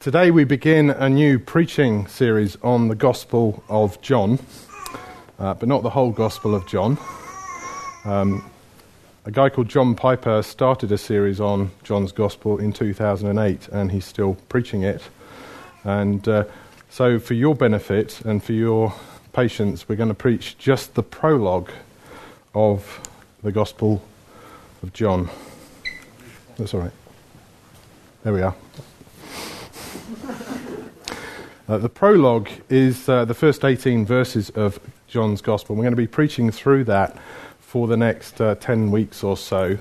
[0.00, 4.38] Today we begin a new preaching series on the Gospel of John,
[5.38, 6.96] uh, but not the whole Gospel of John.
[8.06, 8.50] Um,
[9.26, 14.06] a guy called John Piper started a series on John's Gospel in 2008, and he's
[14.06, 15.02] still preaching it.
[15.84, 16.44] And uh,
[16.88, 18.94] so, for your benefit and for your
[19.34, 21.70] patience, we're going to preach just the prologue
[22.54, 23.06] of
[23.42, 24.02] the Gospel
[24.82, 25.28] of John.
[26.56, 26.92] That's all right.
[28.24, 28.54] There we are.
[31.70, 35.76] Uh, the prologue is uh, the first 18 verses of John's Gospel.
[35.76, 37.16] We're going to be preaching through that
[37.60, 39.78] for the next uh, 10 weeks or so,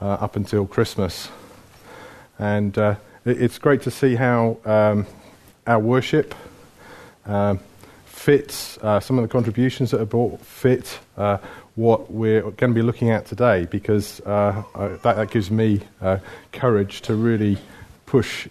[0.00, 1.28] uh, up until Christmas.
[2.38, 2.94] And uh,
[3.26, 5.06] it, it's great to see how um,
[5.66, 6.34] our worship
[7.26, 7.60] um,
[8.06, 10.98] fits, uh, some of the contributions that are brought fit
[11.74, 15.82] what we're going to be looking at today, because that, that, gives me
[16.52, 17.58] courage to really
[18.06, 18.48] push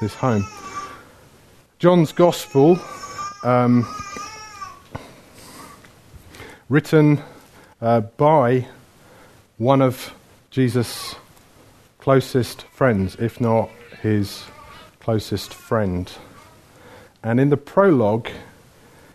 [0.00, 0.44] this home.
[1.78, 2.76] John's Gospel,
[3.44, 3.86] um,
[6.68, 7.22] written
[7.80, 8.66] uh, by
[9.58, 10.12] one of
[10.50, 11.14] Jesus'
[12.00, 13.70] closest friends, if not
[14.02, 14.42] his
[14.98, 16.10] closest friend.
[17.22, 18.28] And in the prologue,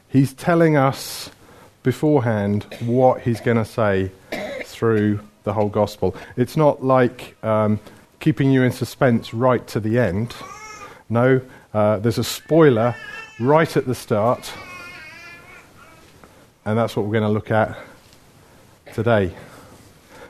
[0.08, 1.32] he's telling us
[1.84, 4.10] beforehand what he's going to say
[4.64, 6.16] through the whole gospel.
[6.38, 7.82] It's not like um,
[8.22, 10.34] keeping you in suspense right to the end.
[11.10, 11.42] No,
[11.74, 12.96] uh, there's a spoiler
[13.40, 14.54] right at the start,
[16.66, 17.78] and that's what we're going to look at
[18.94, 19.34] today.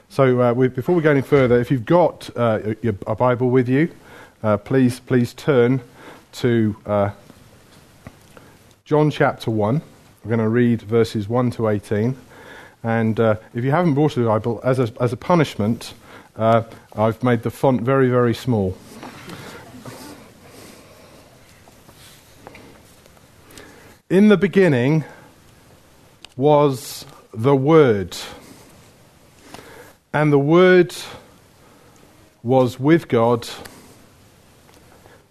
[0.09, 3.49] So, uh, we, before we go any further, if you've got uh, your, a Bible
[3.49, 3.89] with you,
[4.43, 5.81] uh, please please turn
[6.33, 7.09] to uh,
[8.85, 9.81] John chapter one.
[10.23, 12.15] We're going to read verses one to eighteen,
[12.83, 15.93] and if you haven't brought a Bible, as a, as a punishment,
[16.37, 18.77] I've made the font very very small.
[24.13, 25.05] In the beginning
[26.37, 28.15] was the Word,
[30.13, 30.93] and the Word
[32.43, 33.49] was with God,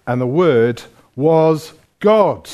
[0.05, 0.83] and the Word
[1.15, 2.51] was God.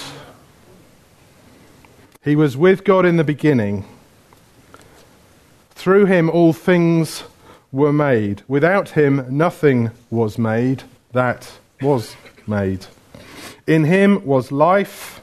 [2.23, 3.87] He was with God in the beginning.
[5.71, 7.25] Through him all things
[7.73, 8.43] were made.
[8.47, 11.51] Without him nothing was made that
[11.81, 12.85] was made.
[13.67, 15.23] In him was life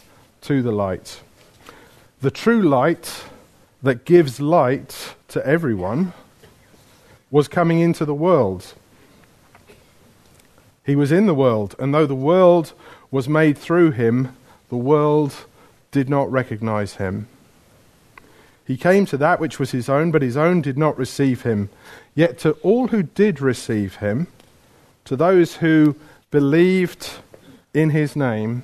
[0.41, 1.21] to the light.
[2.21, 3.23] The true light
[3.81, 6.13] that gives light to everyone
[7.29, 8.73] was coming into the world.
[10.85, 12.73] He was in the world, and though the world
[13.09, 14.35] was made through him,
[14.69, 15.45] the world
[15.91, 17.27] did not recognize him.
[18.65, 21.69] He came to that which was his own, but his own did not receive him.
[22.15, 24.27] Yet to all who did receive him,
[25.05, 25.95] to those who
[26.29, 27.09] believed
[27.73, 28.63] in his name,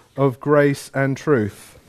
[0.17, 1.79] of grace and truth.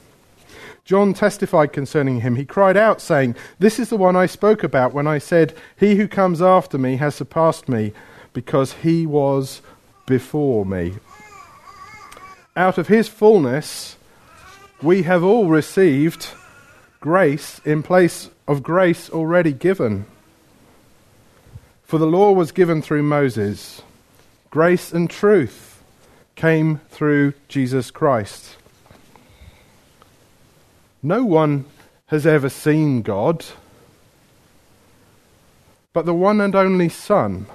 [0.85, 2.37] John testified concerning him.
[2.37, 5.95] He cried out, saying, This is the one I spoke about when I said, He
[5.95, 7.93] who comes after me has surpassed me,
[8.33, 9.63] because he was
[10.07, 10.95] before me.
[12.57, 13.97] Out of his fullness,
[14.83, 16.29] we have all received
[17.01, 20.05] grace in place of grace already given.
[21.85, 23.83] For the law was given through Moses,
[24.51, 25.72] grace and truth
[26.37, 28.57] came through Jesus Christ.
[31.03, 31.65] No one
[32.07, 33.45] has ever seen God,
[35.93, 37.47] but the one and only Son,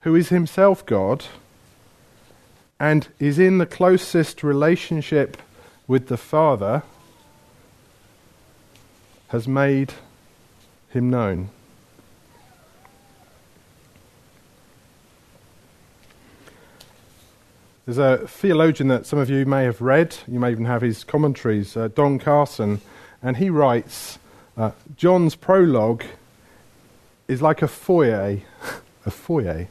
[0.00, 1.24] who is himself God
[2.80, 5.36] and is in the closest relationship
[5.86, 6.82] with the Father,
[9.28, 9.94] has made
[10.88, 11.48] him known.
[17.84, 21.02] There's a theologian that some of you may have read, you may even have his
[21.02, 22.80] commentaries, uh, Don Carson,
[23.20, 24.20] and he writes
[24.56, 26.04] uh, John's prologue
[27.26, 28.38] is like a foyer.
[29.06, 29.66] a foyer.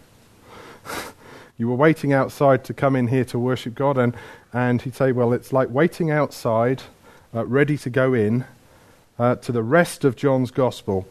[1.57, 4.13] you were waiting outside to come in here to worship God, and,
[4.51, 6.83] and he'd say, Well, it's like waiting outside,
[7.33, 8.43] uh, ready to go in
[9.17, 11.07] uh, to the rest of John's Gospel,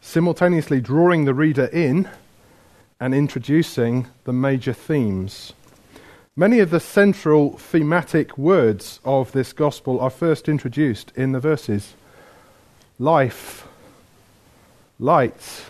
[0.00, 2.08] simultaneously drawing the reader in
[3.00, 5.52] and introducing the major themes.
[6.36, 11.94] Many of the central thematic words of this gospel are first introduced in the verses
[12.98, 13.68] life,
[14.98, 15.66] light,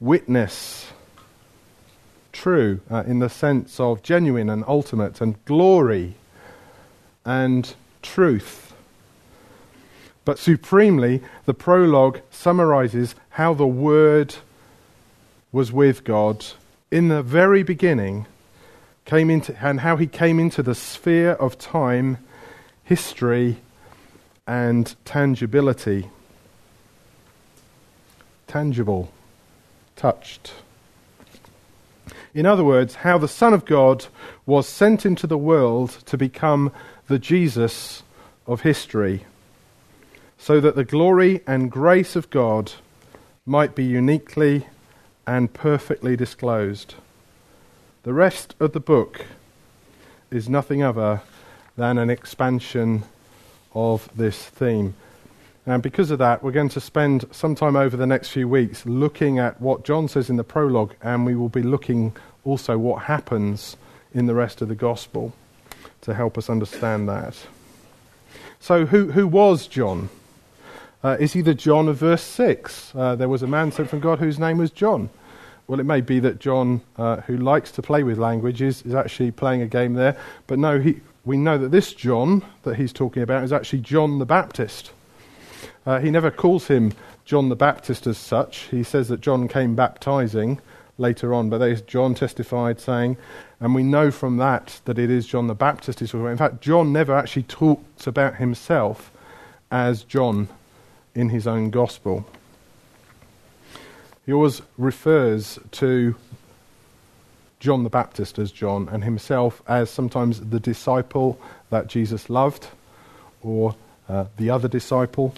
[0.00, 0.90] witness,
[2.32, 6.16] true, uh, in the sense of genuine and ultimate, and glory
[7.24, 8.74] and truth.
[10.24, 14.34] But supremely, the prologue summarizes how the Word
[15.52, 16.44] was with God
[16.90, 18.26] in the very beginning
[19.04, 22.18] came into, and how he came into the sphere of time,
[22.82, 23.58] history,
[24.46, 26.08] and tangibility.
[28.46, 29.10] Tangible,
[29.96, 30.54] touched.
[32.34, 34.06] In other words, how the Son of God
[34.44, 36.72] was sent into the world to become
[37.06, 38.02] the Jesus
[38.46, 39.24] of history,
[40.38, 42.72] so that the glory and grace of God
[43.46, 44.66] might be uniquely
[45.26, 46.94] and perfectly disclosed.
[48.04, 49.24] The rest of the book
[50.30, 51.22] is nothing other
[51.74, 53.04] than an expansion
[53.72, 54.92] of this theme.
[55.64, 58.84] And because of that, we're going to spend some time over the next few weeks
[58.84, 62.14] looking at what John says in the prologue, and we will be looking
[62.44, 63.78] also what happens
[64.12, 65.32] in the rest of the gospel
[66.02, 67.34] to help us understand that.
[68.60, 70.10] So, who, who was John?
[71.02, 72.94] Uh, is he the John of verse 6?
[72.94, 75.08] Uh, there was a man sent from God whose name was John.
[75.66, 79.30] Well, it may be that John, uh, who likes to play with languages, is actually
[79.30, 80.16] playing a game there.
[80.46, 84.18] But no, he, we know that this John that he's talking about is actually John
[84.18, 84.92] the Baptist.
[85.86, 86.92] Uh, he never calls him
[87.24, 88.68] John the Baptist as such.
[88.70, 90.60] He says that John came baptizing
[90.98, 93.16] later on, but there's John testified saying,
[93.58, 96.32] and we know from that that it is John the Baptist he's talking about.
[96.32, 99.10] In fact, John never actually talks about himself
[99.70, 100.48] as John
[101.14, 102.26] in his own gospel.
[104.26, 106.14] He always refers to
[107.60, 111.38] John the Baptist as John and himself as sometimes the disciple
[111.70, 112.68] that Jesus loved
[113.42, 113.74] or
[114.08, 115.34] uh, the other disciple.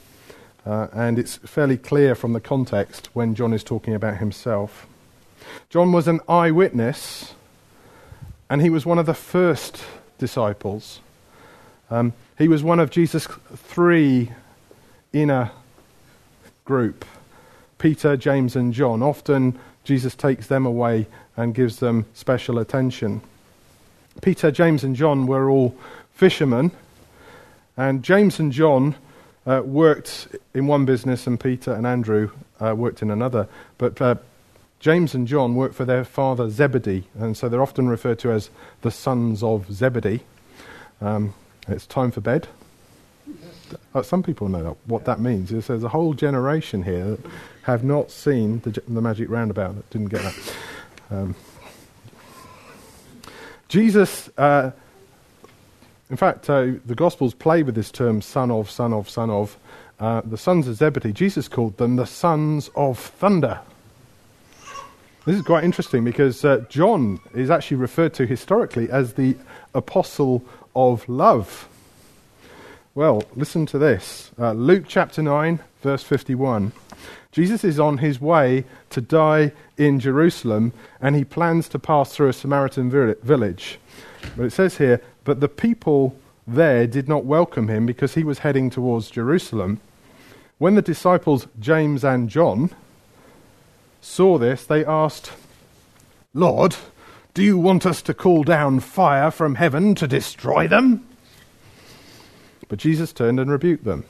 [0.65, 4.87] Uh, and it's fairly clear from the context when John is talking about himself.
[5.69, 7.35] John was an eyewitness
[8.51, 9.85] and he was one of the first
[10.19, 11.01] disciples.
[11.91, 14.33] Um, he was one of Jesus' three
[15.13, 15.51] inner
[16.65, 17.05] group
[17.79, 19.03] Peter, James, and John.
[19.03, 21.07] Often Jesus takes them away
[21.37, 23.21] and gives them special attention.
[24.23, 25.77] Peter, James, and John were all
[26.15, 26.71] fishermen,
[27.77, 28.95] and James and John
[29.47, 32.31] uh, worked in one business, and Peter and Andrew
[32.61, 33.47] uh, worked in another.
[33.79, 34.17] But uh,
[34.81, 38.51] James and John worked for their father Zebedee, and so they're often referred to as
[38.83, 40.21] the sons of Zebedee.
[41.01, 41.35] Um,
[41.69, 42.49] it's time for bed.
[43.97, 45.49] Uh, some people know what that means.
[45.49, 47.21] There's a whole generation here that
[47.63, 50.55] have not seen the, the magic roundabout that didn't get that.
[51.11, 51.35] Um,
[53.69, 54.73] Jesus, uh,
[56.11, 59.57] in fact, uh, the Gospels play with this term son of, son of, son of.
[59.99, 63.61] Uh, the sons of Zebedee, Jesus called them the sons of thunder.
[65.25, 69.37] This is quite interesting because uh, John is actually referred to historically as the
[69.75, 70.45] apostle
[70.75, 71.67] of love.
[72.97, 76.73] Well, listen to this uh, Luke chapter 9, verse 51.
[77.31, 82.31] Jesus is on his way to die in Jerusalem, and he plans to pass through
[82.31, 83.79] a Samaritan village.
[84.35, 88.39] But it says here, but the people there did not welcome him because he was
[88.39, 89.79] heading towards Jerusalem.
[90.57, 92.71] When the disciples James and John
[94.01, 95.33] saw this, they asked,
[96.33, 96.77] Lord,
[97.35, 101.07] do you want us to call down fire from heaven to destroy them?
[102.69, 104.05] But Jesus turned and rebuked them.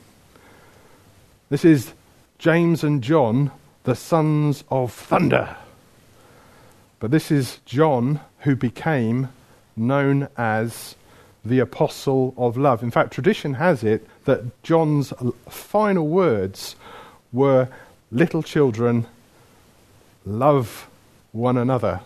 [1.49, 1.93] This is
[2.39, 3.51] James and John,
[3.85, 5.57] the sons of thunder.
[6.99, 9.29] But this is John who became
[9.77, 10.97] known as
[11.45, 12.83] the apostle of love.
[12.83, 15.13] In fact, tradition has it that John's
[15.49, 16.75] final words
[17.33, 17.69] were
[18.11, 19.07] little children,
[20.25, 20.89] love
[21.33, 22.01] one another.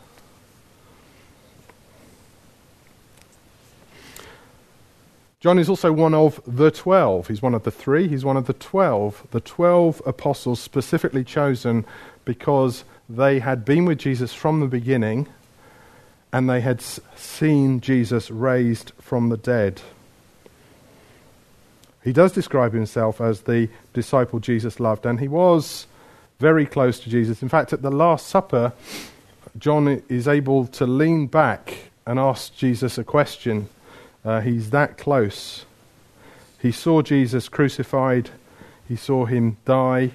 [5.41, 7.29] John is also one of the twelve.
[7.29, 8.09] He's one of the three.
[8.09, 9.27] He's one of the twelve.
[9.31, 11.87] The twelve apostles specifically chosen
[12.27, 15.29] because they had been with Jesus from the beginning
[16.33, 16.83] and they had
[17.17, 19.81] seen Jesus raised from the dead.
[22.05, 25.87] He does describe himself as the disciple Jesus loved, and he was
[26.39, 27.43] very close to Jesus.
[27.43, 28.73] In fact, at the Last Supper,
[29.59, 33.69] John is able to lean back and ask Jesus a question.
[34.25, 35.65] Uh, he's that close.
[36.61, 38.31] He saw Jesus crucified,
[38.87, 40.11] he saw him die,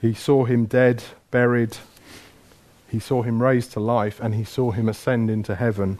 [0.00, 1.76] he saw him dead, buried,
[2.88, 5.98] he saw him raised to life, and he saw him ascend into heaven.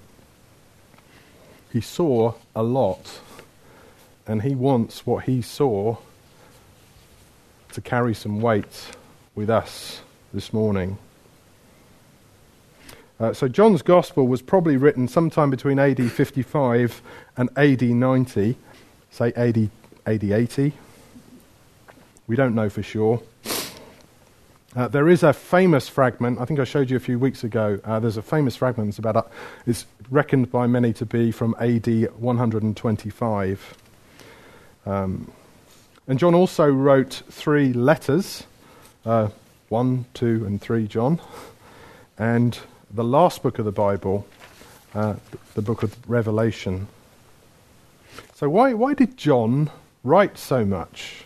[1.71, 3.21] He saw a lot,
[4.27, 5.99] and he wants what he saw
[7.73, 8.97] to carry some weight
[9.35, 10.01] with us
[10.33, 10.97] this morning.
[13.21, 17.03] Uh, so, John's Gospel was probably written sometime between AD 55
[17.37, 18.57] and AD 90,
[19.11, 19.71] say AD,
[20.07, 20.73] AD 80.
[22.29, 23.21] We don't know for sure.
[24.77, 27.81] Uh, there is a famous fragment, I think I showed you a few weeks ago.
[27.83, 29.23] Uh, there's a famous fragment it's about, uh,
[29.67, 31.87] it's reckoned by many to be from AD
[32.21, 33.79] 125.
[34.87, 35.33] Um,
[36.07, 38.45] and John also wrote three letters
[39.05, 39.29] uh,
[39.71, 41.21] 1, 2, and 3 John.
[42.19, 42.59] And
[42.91, 44.27] the last book of the Bible,
[44.95, 45.15] uh,
[45.55, 46.89] the book of Revelation.
[48.35, 49.71] So, why, why did John
[50.03, 51.25] write so much?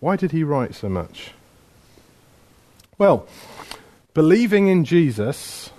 [0.00, 1.32] Why did he write so much?
[2.98, 3.26] Well,
[4.14, 5.70] believing in Jesus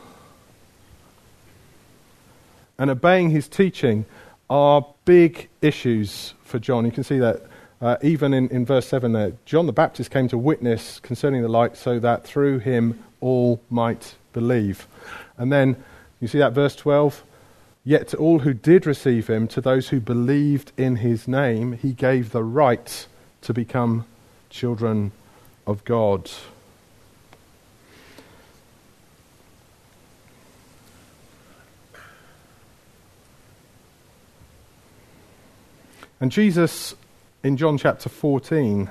[2.77, 4.05] and obeying his teaching
[4.49, 6.85] are big issues for John.
[6.85, 7.41] You can see that
[7.81, 9.33] uh, even in, in verse 7 there.
[9.45, 14.15] John the Baptist came to witness concerning the light so that through him all might
[14.37, 14.87] believe.
[15.35, 15.83] And then
[16.21, 17.23] you see that verse 12.
[17.83, 21.91] Yet to all who did receive him, to those who believed in his name, he
[21.91, 23.07] gave the right
[23.41, 24.05] to become
[24.51, 25.11] children
[25.65, 26.29] of God.
[36.19, 36.93] And Jesus,
[37.43, 38.89] in John chapter 14,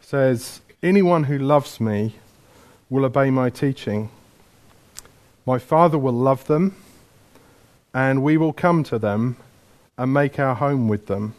[0.00, 2.14] says, Anyone who loves me
[2.90, 4.10] will obey my teaching.
[5.46, 6.74] My Father will love them,
[7.92, 9.36] and we will come to them
[9.96, 11.34] and make our home with them.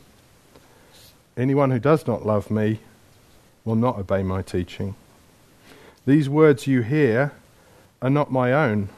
[1.37, 2.79] Anyone who does not love me
[3.65, 4.95] will not obey my teaching.
[6.05, 7.33] These words you hear
[8.01, 8.89] are not my own,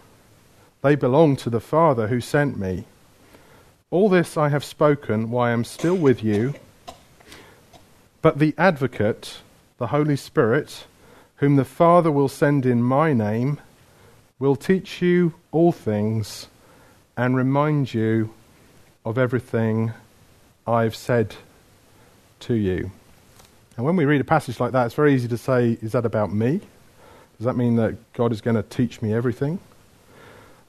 [0.81, 2.85] they belong to the Father who sent me.
[3.89, 6.53] All this I have spoken while I am still with you,
[8.21, 9.39] but the advocate,
[9.77, 10.85] the Holy Spirit,
[11.37, 13.59] whom the Father will send in my name,
[14.39, 16.47] will teach you all things
[17.15, 18.33] and remind you
[19.05, 19.91] of everything
[20.67, 21.35] I've said
[22.41, 22.91] to you.
[23.75, 26.05] And when we read a passage like that, it's very easy to say, Is that
[26.05, 26.61] about me?
[27.37, 29.59] Does that mean that God is going to teach me everything?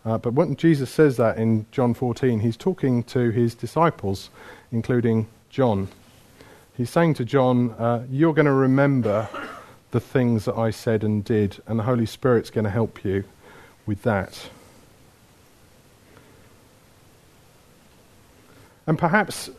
[0.04, 4.30] Uh, but when Jesus says that in John 14, he's talking to his disciples,
[4.70, 5.88] including John.
[6.76, 9.28] He's saying to John, uh, You're going to remember
[9.90, 13.24] the things that I said and did, and the Holy Spirit's going to help you
[13.86, 14.50] with that.
[18.86, 19.50] And perhaps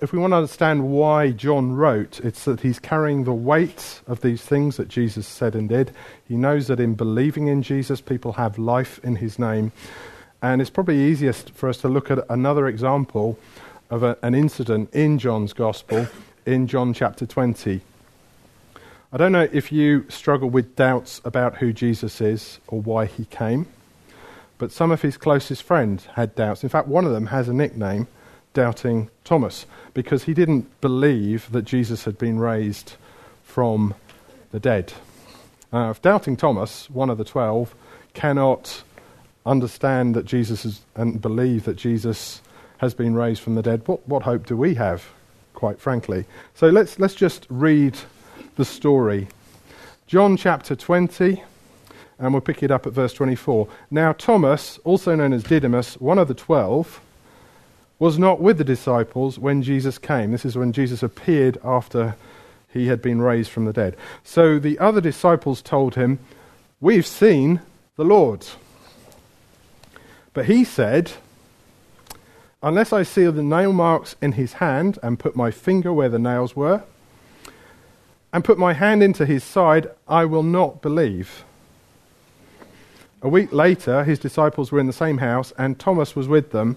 [0.00, 4.22] if we want to understand why John wrote, it's that he's carrying the weight of
[4.22, 5.92] these things that Jesus said and did.
[6.26, 9.72] He knows that in believing in Jesus, people have life in his name.
[10.42, 13.38] And it's probably easiest for us to look at another example
[13.90, 16.06] of a, an incident in John's Gospel,
[16.46, 17.82] in John chapter 20.
[19.12, 23.24] I don't know if you struggle with doubts about who Jesus is or why he
[23.24, 23.66] came,
[24.56, 26.62] but some of his closest friends had doubts.
[26.62, 28.06] In fact, one of them has a nickname
[28.54, 32.94] doubting Thomas because he didn't believe that Jesus had been raised
[33.42, 33.94] from
[34.52, 34.92] the dead.
[35.72, 37.74] Uh, if doubting Thomas, one of the twelve,
[38.14, 38.84] cannot
[39.44, 42.42] understand that Jesus is, and believe that Jesus
[42.78, 45.04] has been raised from the dead, what, what hope do we have,
[45.52, 46.26] quite frankly?
[46.54, 47.98] So let's, let's just read
[48.60, 49.26] the story.
[50.06, 51.42] John chapter 20,
[52.18, 53.66] and we'll pick it up at verse 24.
[53.90, 57.00] Now, Thomas, also known as Didymus, one of the twelve,
[57.98, 60.30] was not with the disciples when Jesus came.
[60.30, 62.16] This is when Jesus appeared after
[62.70, 63.96] he had been raised from the dead.
[64.24, 66.18] So the other disciples told him,
[66.82, 67.62] We've seen
[67.96, 68.46] the Lord.
[70.34, 71.12] But he said,
[72.62, 76.18] Unless I see the nail marks in his hand and put my finger where the
[76.18, 76.84] nails were,
[78.32, 81.44] and put my hand into his side, I will not believe.
[83.22, 86.76] A week later, his disciples were in the same house, and Thomas was with them.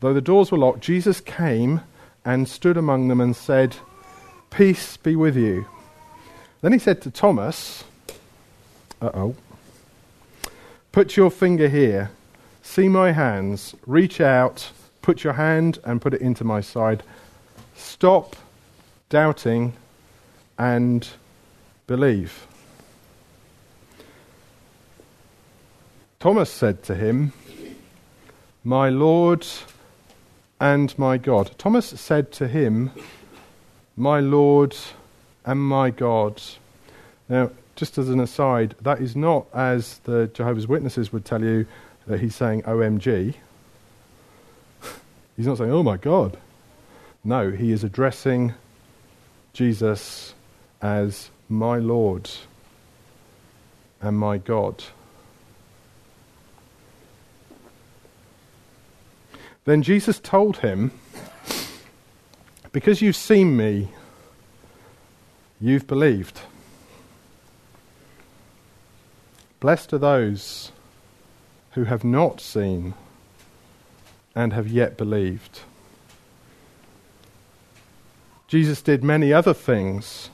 [0.00, 1.82] Though the doors were locked, Jesus came
[2.24, 3.76] and stood among them and said,
[4.50, 5.66] Peace be with you.
[6.60, 7.84] Then he said to Thomas,
[9.00, 9.36] Uh oh.
[10.92, 12.10] Put your finger here.
[12.62, 13.74] See my hands.
[13.86, 14.70] Reach out.
[15.02, 17.02] Put your hand and put it into my side.
[17.76, 18.34] Stop
[19.08, 19.74] doubting
[20.58, 21.08] and
[21.86, 22.46] believe.
[26.18, 27.32] Thomas said to him,
[28.64, 29.46] My Lord
[30.60, 31.52] and my God.
[31.58, 32.90] Thomas said to him,
[33.96, 34.76] My Lord
[35.44, 36.42] and my God.
[37.28, 41.66] Now, just as an aside, that is not as the Jehovah's Witnesses would tell you
[42.06, 43.34] that he's saying OMG.
[45.36, 46.38] he's not saying, Oh my God.
[47.22, 48.54] No, he is addressing
[49.52, 50.34] Jesus
[50.82, 52.30] as my Lord
[54.00, 54.84] and my God.
[59.64, 60.92] Then Jesus told him,
[62.72, 63.88] Because you've seen me,
[65.60, 66.40] you've believed.
[69.58, 70.70] Blessed are those
[71.72, 72.94] who have not seen
[74.34, 75.60] and have yet believed.
[78.46, 80.30] Jesus did many other things,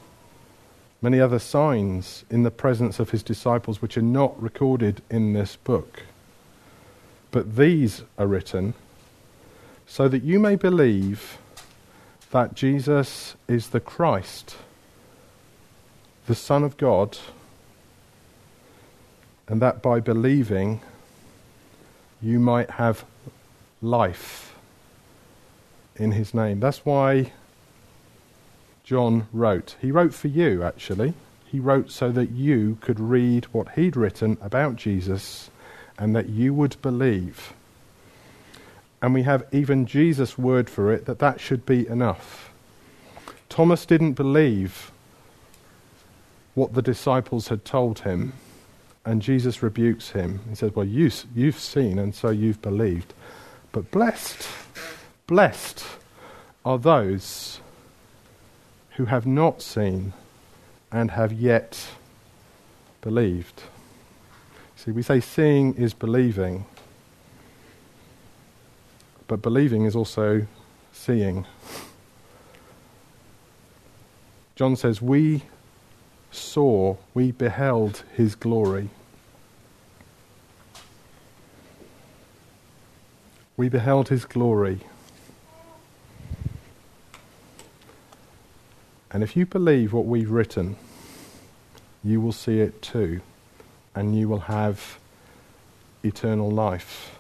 [1.03, 5.57] many other signs in the presence of his disciples, which are not recorded in this
[5.57, 6.05] book.
[7.33, 8.75] But these are written
[9.87, 11.39] so that you may believe
[12.31, 14.57] that Jesus is the Christ,
[16.27, 17.19] the Son of God,
[19.49, 20.81] and that by believing
[22.23, 23.05] you might have
[23.83, 24.55] life
[25.97, 26.61] in his name.
[26.61, 27.33] That's why
[28.85, 29.77] John wrote.
[29.81, 31.15] He wrote for you, actually.
[31.45, 35.51] He wrote so that you could read what he'd written about Jesus
[35.99, 37.53] and that you would believe
[39.03, 42.51] and we have even Jesus' word for it that that should be enough.
[43.49, 44.93] Thomas didn't believe
[46.55, 48.33] what the disciples had told him,
[49.05, 50.41] and Jesus rebukes him.
[50.49, 53.13] He says, Well, you, you've seen, and so you've believed.
[53.73, 54.47] But blessed,
[55.27, 55.85] blessed
[56.65, 57.61] are those
[58.97, 60.13] who have not seen
[60.91, 61.89] and have yet
[63.01, 63.63] believed.
[64.77, 66.67] See, we say seeing is believing.
[69.29, 70.47] But believing is also
[70.93, 71.47] seeing.
[74.57, 75.43] John says, We
[76.31, 78.91] saw, we beheld his glory.
[83.57, 84.81] We beheld his glory.
[89.13, 90.77] And if you believe what we've written,
[92.03, 93.21] you will see it too,
[93.95, 94.99] and you will have
[96.03, 97.17] eternal life.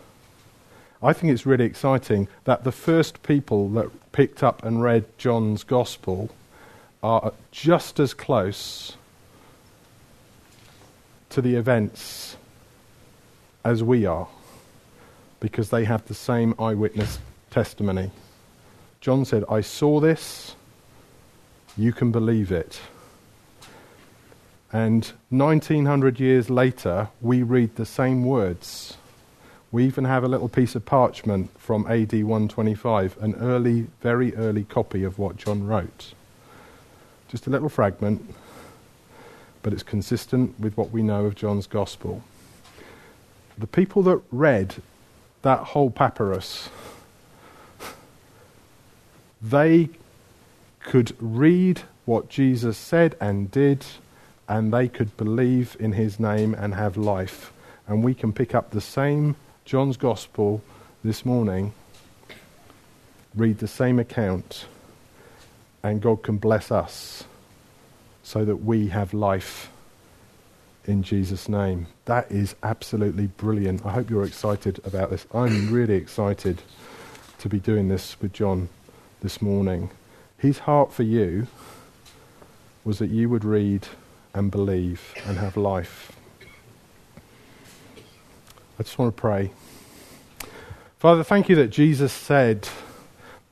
[1.02, 5.64] I think it's really exciting that the first people that picked up and read John's
[5.64, 6.30] Gospel
[7.02, 8.96] are just as close
[11.30, 12.36] to the events
[13.64, 14.28] as we are
[15.40, 17.18] because they have the same eyewitness
[17.50, 18.10] testimony.
[19.00, 20.54] John said, I saw this,
[21.76, 22.80] you can believe it.
[24.72, 28.96] And 1900 years later, we read the same words
[29.72, 34.64] we even have a little piece of parchment from AD 125, an early, very early
[34.64, 36.12] copy of what John wrote.
[37.28, 38.34] Just a little fragment,
[39.62, 42.22] but it's consistent with what we know of John's Gospel.
[43.56, 44.74] The people that read
[45.40, 46.68] that whole papyrus,
[49.40, 49.88] they
[50.82, 53.84] could read what Jesus said and did,
[54.48, 57.52] and they could believe in his name and have life.
[57.86, 60.62] And we can pick up the same John's Gospel
[61.04, 61.72] this morning,
[63.34, 64.66] read the same account,
[65.82, 67.24] and God can bless us
[68.22, 69.70] so that we have life
[70.84, 71.86] in Jesus' name.
[72.04, 73.84] That is absolutely brilliant.
[73.86, 75.26] I hope you're excited about this.
[75.32, 76.62] I'm really excited
[77.38, 78.68] to be doing this with John
[79.20, 79.90] this morning.
[80.42, 81.46] His heart for you
[82.84, 83.86] was that you would read
[84.34, 86.10] and believe and have life.
[88.76, 89.52] I just want to pray.
[90.98, 92.68] Father, thank you that Jesus said,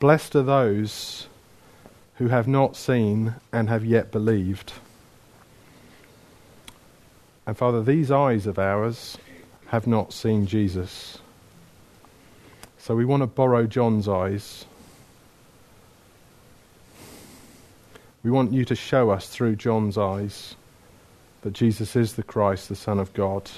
[0.01, 1.29] Blessed are those
[2.17, 4.73] who have not seen and have yet believed.
[7.47, 9.17] And Father, these eyes of ours
[9.67, 11.19] have not seen Jesus.
[12.79, 14.65] So we want to borrow John's eyes.
[18.23, 20.55] We want you to show us through John's eyes
[21.43, 23.51] that Jesus is the Christ, the Son of God.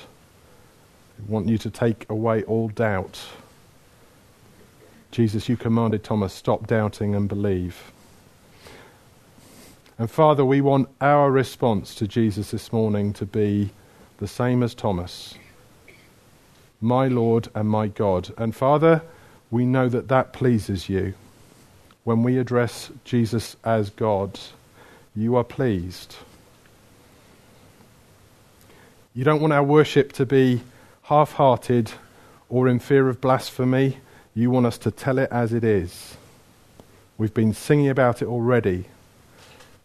[1.18, 3.20] We want you to take away all doubt.
[5.11, 7.92] Jesus, you commanded Thomas, stop doubting and believe.
[9.98, 13.70] And Father, we want our response to Jesus this morning to be
[14.18, 15.35] the same as Thomas
[16.83, 18.35] my Lord and my God.
[18.37, 19.03] And Father,
[19.51, 21.14] we know that that pleases you.
[22.04, 24.38] When we address Jesus as God,
[25.14, 26.16] you are pleased.
[29.14, 30.62] You don't want our worship to be
[31.02, 31.92] half hearted
[32.48, 33.98] or in fear of blasphemy.
[34.34, 36.16] You want us to tell it as it is.
[37.18, 38.86] We've been singing about it already.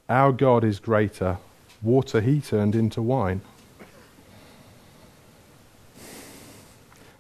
[0.10, 1.38] Our God is greater.
[1.82, 3.42] Water he turned into wine.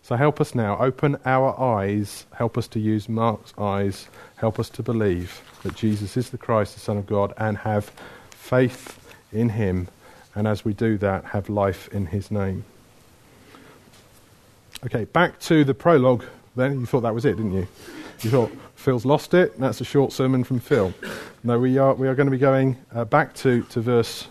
[0.01, 0.77] So help us now.
[0.79, 2.25] Open our eyes.
[2.33, 4.07] Help us to use Mark's eyes.
[4.37, 7.91] Help us to believe that Jesus is the Christ, the Son of God, and have
[8.29, 8.99] faith
[9.31, 9.87] in him.
[10.35, 12.63] And as we do that, have life in his name.
[14.85, 16.23] Okay, back to the prologue
[16.55, 16.79] then.
[16.79, 17.67] You thought that was it, didn't you?
[18.21, 19.59] You thought Phil's lost it.
[19.59, 20.93] That's a short sermon from Phil.
[21.43, 24.27] No, we are, we are going to be going uh, back to, to verse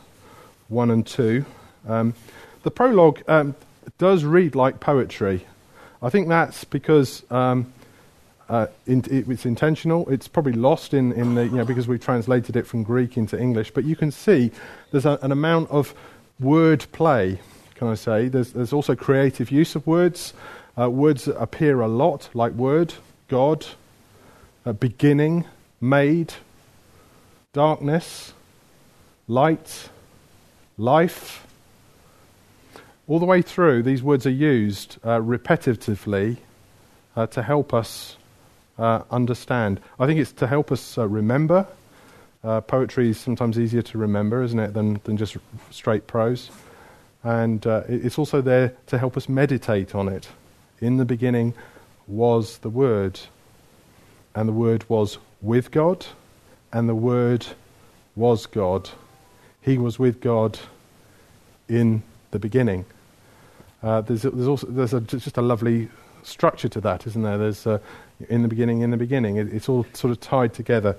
[0.69, 1.45] 1 and 2.
[1.89, 2.15] Um,
[2.63, 3.57] the prologue um,
[3.99, 5.45] does read like poetry.
[6.01, 7.73] I think that's because um,
[8.49, 10.09] uh, it, it's intentional.
[10.09, 13.39] It's probably lost in, in the, you know, because we translated it from Greek into
[13.39, 13.73] English.
[13.73, 14.53] But you can see
[14.93, 15.95] there's a, an amount of
[16.39, 17.41] word play,
[17.75, 18.29] can I say.
[18.29, 20.33] There's, there's also creative use of words.
[20.79, 22.95] Uh, words appear a lot, like word,
[23.29, 23.67] God,
[24.65, 25.45] uh, beginning,
[25.81, 26.35] made,
[27.53, 28.33] darkness,
[29.27, 29.89] light,
[30.79, 31.47] life.
[33.09, 36.37] All the way through, these words are used uh, repetitively
[37.17, 38.17] uh, to help us
[38.79, 39.81] uh, understand.
[39.99, 41.67] I think it's to help us uh, remember.
[42.43, 45.37] poetry is sometimes easier to remember, isn't it, than, than just
[45.71, 46.51] straight prose.
[47.25, 50.29] And it's also there to help us meditate on it.
[50.81, 51.55] In the beginning
[52.07, 53.19] was the Word,
[54.35, 56.07] and the Word was with God,
[56.73, 57.47] and the Word
[58.15, 58.91] was God.
[59.61, 60.59] He was with God
[61.69, 62.85] in the beginning.
[63.83, 65.89] Uh, there's, there's, also there's a, just a lovely
[66.23, 67.39] structure to that, isn't there?
[67.39, 67.79] There's uh,
[68.29, 69.37] in the beginning, in the beginning.
[69.37, 70.97] It, it's all sort of tied together.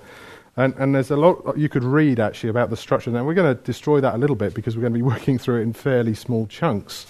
[0.56, 3.10] And, and, there's a lot you could read actually about the structure.
[3.10, 5.38] Now we're going to destroy that a little bit because we're going to be working
[5.38, 7.06] through it in fairly small chunks.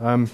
[0.00, 0.28] Um,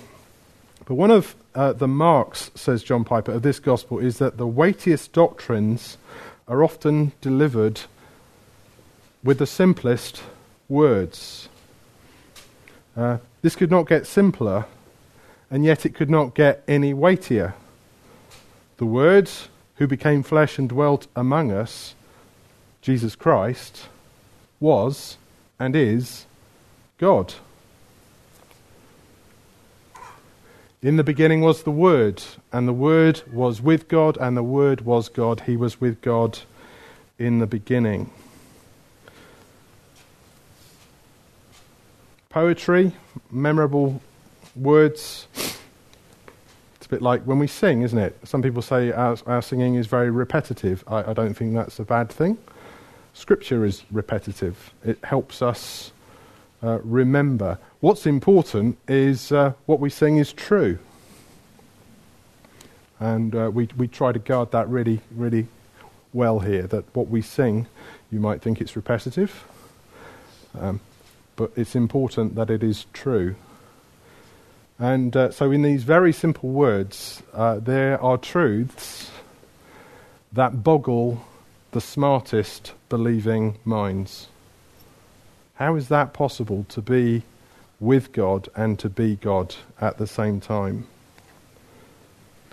[0.87, 4.47] but one of uh, the marks, says John Piper, of this gospel is that the
[4.47, 5.99] weightiest doctrines
[6.49, 7.81] are often delivered
[9.23, 10.23] with the simplest
[10.69, 11.49] words.
[12.97, 14.65] Uh, this could not get simpler,
[15.51, 17.55] and yet it could not get any weightier.
[18.79, 19.31] The Word,
[19.77, 21.95] who became flesh and dwelt among us,
[22.83, 23.89] Jesus Christ,
[24.61, 25.17] was
[25.59, 26.27] and is
[26.99, 27.35] God.
[30.83, 34.83] In the beginning was the Word, and the Word was with God, and the Word
[34.83, 35.41] was God.
[35.47, 36.39] He was with God
[37.19, 38.11] in the beginning.
[42.29, 42.93] Poetry,
[43.31, 44.03] memorable
[44.55, 45.27] words.
[46.87, 48.17] It's a bit like when we sing, isn't it?
[48.23, 50.85] Some people say our, our singing is very repetitive.
[50.87, 52.39] I, I don't think that's a bad thing.
[53.13, 55.91] Scripture is repetitive, it helps us
[56.63, 57.59] uh, remember.
[57.81, 60.79] What's important is uh, what we sing is true.
[63.01, 65.49] And uh, we, we try to guard that really, really
[66.13, 66.69] well here.
[66.69, 67.67] That what we sing,
[68.13, 69.45] you might think it's repetitive,
[70.57, 70.79] um,
[71.35, 73.35] but it's important that it is true.
[74.79, 79.11] And uh, so, in these very simple words, uh, there are truths
[80.33, 81.25] that boggle
[81.71, 84.29] the smartest believing minds.
[85.55, 87.23] How is that possible to be
[87.81, 90.87] with God and to be God at the same time?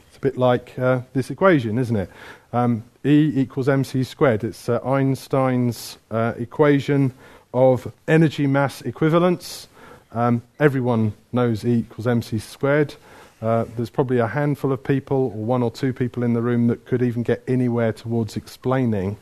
[0.08, 2.10] It's a bit like uh, this equation, isn't it?
[2.54, 4.46] Um, e equals mc squared.
[4.46, 7.14] It's uh, Einstein's uh, equation
[7.54, 9.68] of energy mass equivalence.
[10.14, 12.96] Um, everyone knows E equals mc squared.
[13.42, 16.68] Uh, there's probably a handful of people, or one or two people in the room,
[16.68, 19.18] that could even get anywhere towards explaining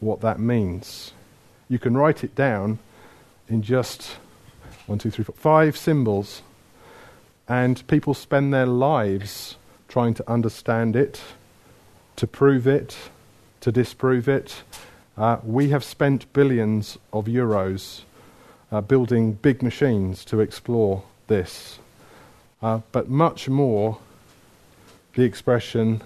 [0.00, 1.12] what that means.
[1.68, 2.78] You can write it down,
[3.48, 4.18] in just
[4.86, 6.42] one, two, three, four, five symbols.
[7.48, 9.56] And people spend their lives
[9.88, 11.20] trying to understand it,
[12.16, 12.96] to prove it,
[13.62, 14.62] to disprove it.
[15.16, 18.02] Uh, we have spent billions of euros
[18.70, 21.78] uh, building big machines to explore this.
[22.60, 23.98] Uh, but much more,
[25.14, 26.02] the expression,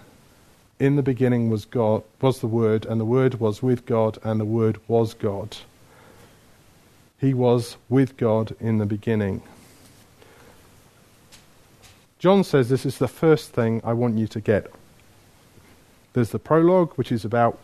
[0.79, 4.41] in the beginning was God, was the Word, and the Word was with God, and
[4.41, 5.57] the Word was God.
[7.19, 9.43] He was with God in the beginning.
[12.19, 14.71] John says this is the first thing I want you to get.
[16.13, 17.59] There's the prologue, which is about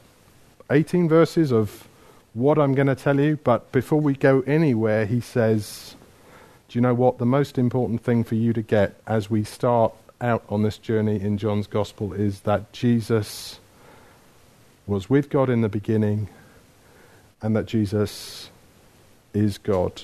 [0.70, 1.86] 18 verses of
[2.34, 5.96] what I'm going to tell you, but before we go anywhere, he says,
[6.68, 7.18] Do you know what?
[7.18, 11.20] The most important thing for you to get as we start out on this journey
[11.20, 13.60] in John's Gospel is that Jesus
[14.86, 16.28] was with God in the beginning
[17.40, 18.50] and that Jesus
[19.32, 20.02] is God.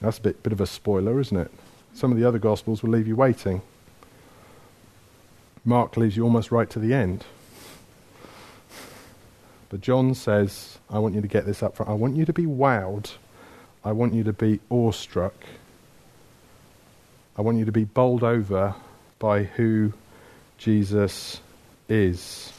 [0.00, 1.50] That's a bit, bit of a spoiler, isn't it?
[1.94, 3.62] Some of the other Gospels will leave you waiting.
[5.64, 7.24] Mark leaves you almost right to the end.
[9.70, 11.90] But John says, I want you to get this up front.
[11.90, 13.10] I want you to be wowed.
[13.84, 15.34] I want you to be awestruck.
[17.36, 18.74] I want you to be bowled over
[19.18, 19.92] by who
[20.56, 21.40] Jesus
[21.88, 22.52] is.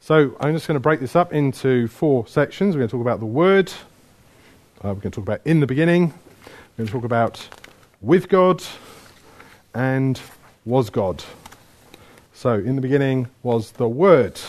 [0.00, 2.74] So I'm just going to break this up into four sections.
[2.74, 3.70] We're going to talk about the Word.
[4.82, 6.06] Uh, we're going to talk about in the beginning.
[6.06, 7.48] We're going to talk about
[8.00, 8.62] with God
[9.74, 10.20] and
[10.64, 11.22] was God.
[12.32, 14.40] So in the beginning was the Word.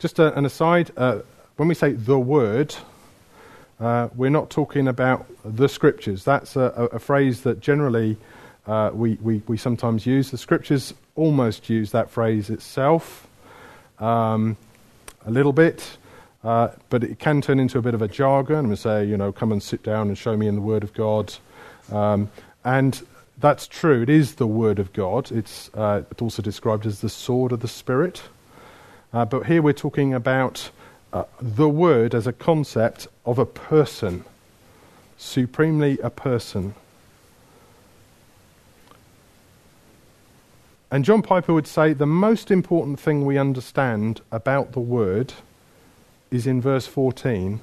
[0.00, 1.18] Just a, an aside, uh,
[1.56, 2.74] when we say the word,
[3.78, 6.24] uh, we're not talking about the scriptures.
[6.24, 8.16] That's a, a, a phrase that generally
[8.66, 10.30] uh, we, we, we, sometimes use.
[10.30, 13.28] The scriptures almost use that phrase itself
[13.98, 14.56] um,
[15.26, 15.98] a little bit,
[16.44, 19.32] uh, but it can turn into a bit of a jargon and say, you know,
[19.32, 21.34] come and sit down and show me in the Word of God.
[21.92, 22.30] Um,
[22.64, 25.30] and that's true, it is the Word of God.
[25.30, 28.22] It's, uh, it's also described as the sword of the Spirit.
[29.12, 30.70] Uh, but here we're talking about
[31.12, 34.24] uh, the word as a concept of a person,
[35.18, 36.74] supremely a person.
[40.92, 45.34] And John Piper would say the most important thing we understand about the word
[46.30, 47.60] is in verse 14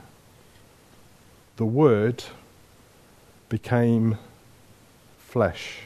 [1.57, 2.23] the word
[3.49, 4.17] became
[5.17, 5.79] flesh.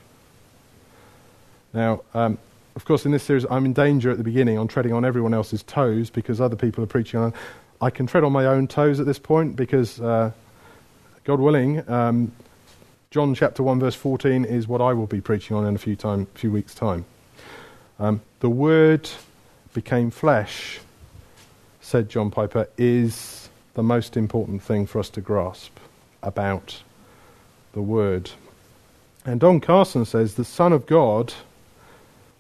[1.74, 2.38] Now, um,
[2.76, 5.34] of course, in this series, I'm in danger at the beginning on treading on everyone
[5.34, 7.34] else's toes because other people are preaching on.
[7.82, 10.32] I can tread on my own toes at this point because, uh,
[11.24, 12.32] God willing, um,
[13.10, 15.96] John chapter 1, verse 14 is what I will be preaching on in a few,
[15.96, 17.04] time, few weeks' time.
[18.00, 19.10] Um, the Word
[19.74, 20.80] became flesh,
[21.82, 25.78] said John Piper, is the most important thing for us to grasp
[26.24, 26.82] about
[27.74, 28.32] the Word.
[29.26, 31.34] And Don Carson says the Son of God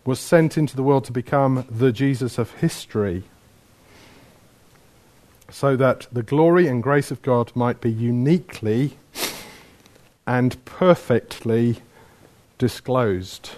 [0.06, 3.24] was sent into the world to become the Jesus of history,
[5.50, 8.98] so that the glory and grace of God might be uniquely
[10.26, 11.78] and perfectly
[12.58, 13.52] disclosed.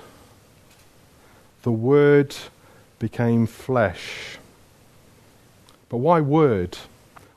[1.61, 2.35] The Word
[2.99, 4.37] became flesh.
[5.87, 6.77] But why Word?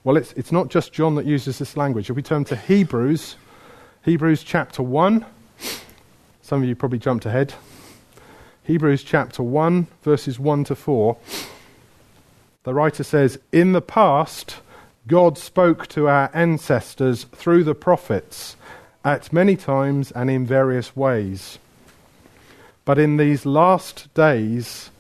[0.03, 2.09] Well, it's, it's not just John that uses this language.
[2.09, 3.37] If we turn to Hebrews,
[4.05, 5.25] Hebrews chapter 1,
[6.43, 7.55] some of you probably jumped ahead.
[8.67, 11.17] Hebrews chapter 1, verses 1 to 4,
[12.65, 14.57] the writer says, In the past,
[15.07, 18.57] God spoke to our ancestors through the prophets
[19.05, 21.61] at many times and in various ways.
[22.85, 24.91] But in these last days,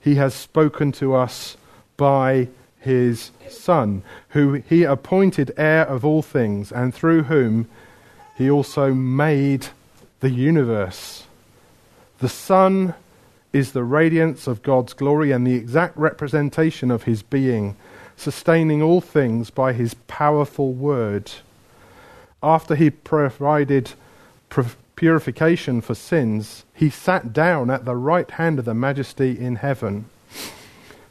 [0.00, 1.56] he has spoken to us
[1.96, 2.48] by
[2.80, 7.68] his Son, who he appointed heir of all things, and through whom
[8.34, 9.68] he also made
[10.18, 11.22] the universe.
[12.18, 12.94] The Son
[13.52, 17.76] is the radiance of God's glory and the exact representation of his being,
[18.16, 21.30] sustaining all things by his powerful word.
[22.42, 23.92] After he provided
[24.96, 30.06] purification for sins, he sat down at the right hand of the majesty in heaven.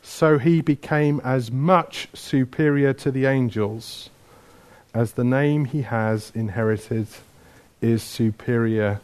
[0.01, 4.09] So he became as much superior to the angels
[4.93, 7.07] as the name he has inherited
[7.81, 8.99] is superior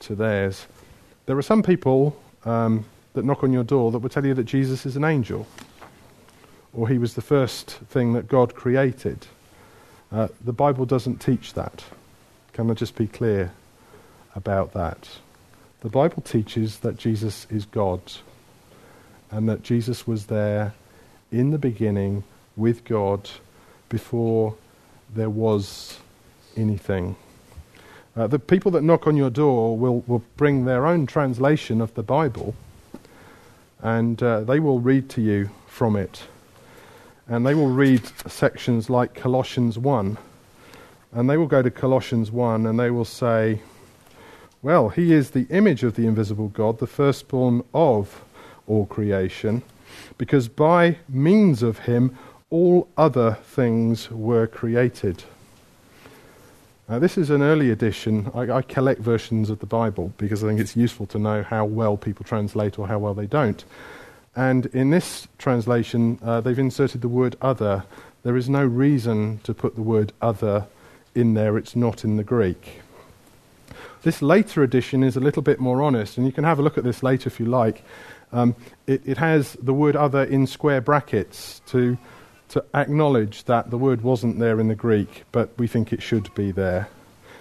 [0.00, 0.66] to theirs.
[1.26, 4.44] There are some people um, that knock on your door that will tell you that
[4.44, 5.46] Jesus is an angel
[6.72, 9.26] or he was the first thing that God created.
[10.12, 11.84] Uh, the Bible doesn't teach that.
[12.52, 13.52] Can I just be clear
[14.34, 15.08] about that?
[15.80, 18.00] The Bible teaches that Jesus is God
[19.30, 20.74] and that Jesus was there
[21.30, 22.24] in the beginning
[22.56, 23.28] with God
[23.88, 24.54] before
[25.14, 25.98] there was
[26.56, 27.16] anything.
[28.18, 31.94] Uh, the people that knock on your door will, will bring their own translation of
[31.94, 32.52] the Bible
[33.80, 36.24] and uh, they will read to you from it.
[37.28, 40.18] And they will read sections like Colossians 1.
[41.12, 43.60] And they will go to Colossians 1 and they will say,
[44.62, 48.24] Well, he is the image of the invisible God, the firstborn of
[48.66, 49.62] all creation,
[50.16, 52.18] because by means of him
[52.50, 55.22] all other things were created.
[56.90, 58.30] This is an early edition.
[58.34, 61.66] I, I, collect versions of the Bible because I think it's useful to know how
[61.66, 63.62] well people translate or how well they don't.
[64.34, 67.84] And in this translation, uh, they've inserted the word other.
[68.22, 70.66] There is no reason to put the word other
[71.14, 72.80] in there, it's not in the Greek.
[74.02, 76.78] This later edition is a little bit more honest, and you can have a look
[76.78, 77.82] at this later if you like.
[78.32, 81.98] Um, it, it has the word other in square brackets to,
[82.48, 86.32] to acknowledge that the word wasn't there in the Greek, but we think it should
[86.34, 86.88] be there.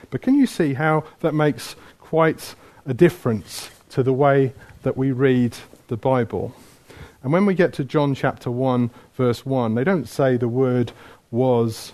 [0.09, 5.11] But can you see how that makes quite a difference to the way that we
[5.11, 5.55] read
[5.87, 6.53] the Bible?
[7.23, 10.91] And when we get to John chapter 1, verse 1, they don't say the word
[11.31, 11.93] was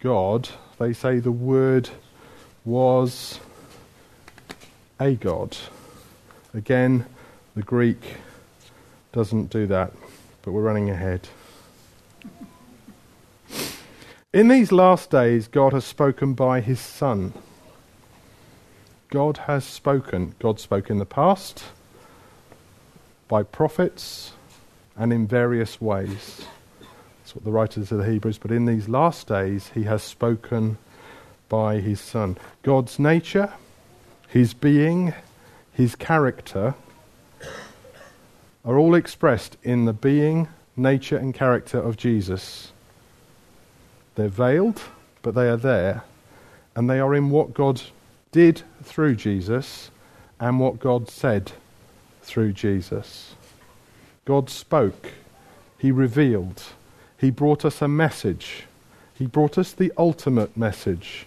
[0.00, 1.88] God, they say the word
[2.64, 3.40] was
[5.00, 5.56] a God.
[6.52, 7.06] Again,
[7.56, 8.16] the Greek
[9.12, 9.92] doesn't do that,
[10.42, 11.28] but we're running ahead.
[14.34, 17.32] In these last days, God has spoken by his Son.
[19.08, 20.34] God has spoken.
[20.40, 21.66] God spoke in the past,
[23.28, 24.32] by prophets,
[24.96, 26.46] and in various ways.
[27.20, 30.78] That's what the writers of the Hebrews, but in these last days, he has spoken
[31.48, 32.36] by his Son.
[32.64, 33.52] God's nature,
[34.26, 35.14] his being,
[35.72, 36.74] his character
[38.64, 42.72] are all expressed in the being, nature, and character of Jesus.
[44.14, 44.80] They're veiled,
[45.22, 46.04] but they are there,
[46.76, 47.82] and they are in what God
[48.32, 49.90] did through Jesus
[50.40, 51.52] and what God said
[52.22, 53.34] through Jesus.
[54.24, 55.12] God spoke,
[55.78, 56.62] He revealed,
[57.18, 58.64] He brought us a message,
[59.14, 61.26] He brought us the ultimate message.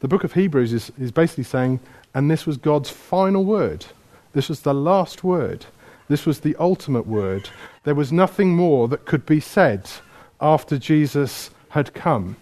[0.00, 1.80] The book of Hebrews is, is basically saying,
[2.14, 3.86] and this was God's final word.
[4.32, 5.66] This was the last word.
[6.08, 7.50] This was the ultimate word.
[7.84, 9.90] There was nothing more that could be said
[10.40, 12.36] after Jesus had come.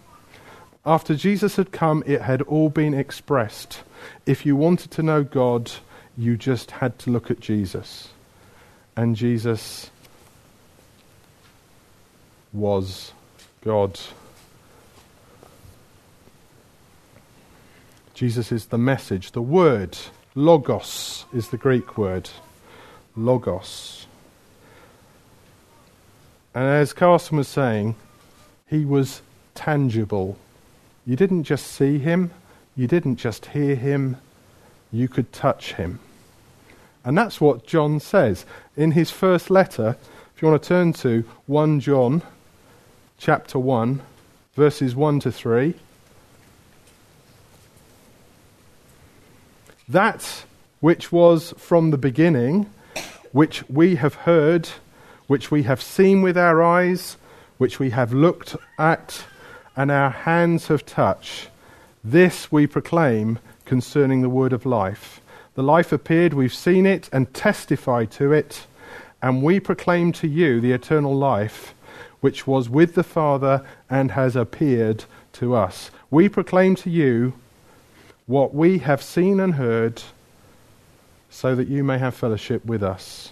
[0.85, 3.81] After Jesus had come, it had all been expressed.
[4.25, 5.71] If you wanted to know God,
[6.17, 8.09] you just had to look at Jesus.
[8.95, 9.91] And Jesus
[12.53, 13.11] was
[13.63, 13.99] God.
[18.13, 19.97] Jesus is the message, the word
[20.37, 22.29] Logos is the Greek word.
[23.15, 24.06] Logos.
[26.57, 27.93] And as Carson was saying,
[28.65, 29.21] he was
[29.53, 30.39] tangible.
[31.05, 32.31] You didn't just see him,
[32.75, 34.17] you didn't just hear him,
[34.91, 35.99] you could touch him.
[37.05, 38.43] And that's what John says
[38.75, 39.97] in his first letter.
[40.35, 42.23] If you want to turn to 1 John
[43.19, 44.01] chapter 1,
[44.55, 45.75] verses 1 to 3.
[49.87, 50.43] That
[50.79, 52.67] which was from the beginning,
[53.31, 54.69] which we have heard,
[55.27, 57.17] which we have seen with our eyes,
[57.57, 59.25] which we have looked at,
[59.75, 61.49] and our hands have touched,
[62.03, 65.21] this we proclaim concerning the word of life.
[65.55, 68.65] The life appeared, we've seen it and testified to it,
[69.21, 71.73] and we proclaim to you the eternal life
[72.21, 75.91] which was with the Father and has appeared to us.
[76.09, 77.33] We proclaim to you
[78.25, 80.01] what we have seen and heard,
[81.29, 83.31] so that you may have fellowship with us.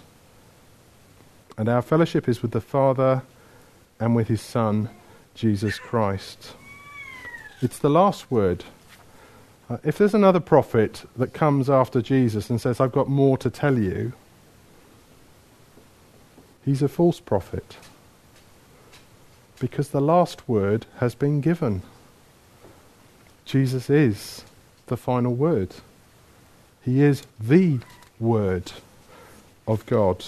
[1.58, 3.22] And our fellowship is with the Father
[3.98, 4.90] and with his Son,
[5.34, 6.54] Jesus Christ.
[7.62, 8.64] It's the last word.
[9.68, 13.50] Uh, if there's another prophet that comes after Jesus and says, I've got more to
[13.50, 14.12] tell you,
[16.64, 17.76] he's a false prophet.
[19.58, 21.82] Because the last word has been given.
[23.46, 24.44] Jesus is
[24.86, 25.74] the final word.
[26.84, 27.80] He is the
[28.20, 28.72] Word
[29.66, 30.24] of God.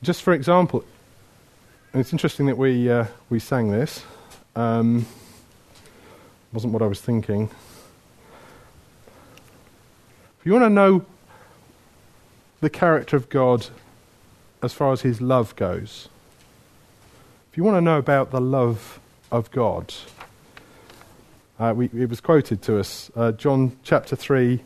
[0.00, 0.84] Just for example,
[1.92, 4.04] it's interesting that we, uh, we sang this.
[4.54, 5.06] Um,
[6.52, 7.50] wasn't what I was thinking.
[10.38, 11.04] If you want to know
[12.60, 13.66] the character of God
[14.62, 16.08] as far as his love goes,
[17.50, 19.00] if you want to know about the love
[19.32, 19.92] of God,
[21.58, 24.60] uh, we, it was quoted to us, uh, John chapter 3,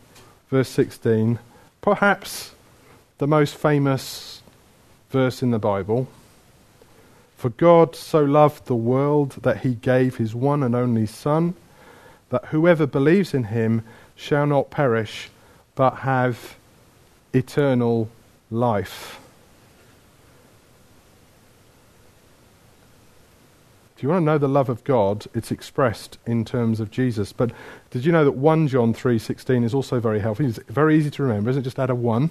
[0.51, 1.39] verse 16,
[1.81, 2.55] perhaps
[3.17, 4.42] the most famous
[5.13, 6.09] verse in the Bible.
[7.37, 11.55] For God so loved the world that he gave his one and only Son,
[12.31, 13.85] that whoever believes in him
[14.17, 15.29] shall not perish,
[15.75, 16.57] but have
[17.33, 18.09] eternal
[18.51, 19.19] life.
[23.97, 27.33] If you want to know the love of God, it's expressed in terms of Jesus.
[27.33, 27.53] But
[27.91, 30.47] did you know that 1 John 3:16 is also very helpful?
[30.47, 31.65] It's very easy to remember, isn't it?
[31.65, 32.31] Just add a 1.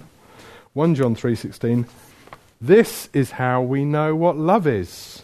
[0.74, 1.86] 1 John 3:16.
[2.62, 5.22] This is how we know what love is.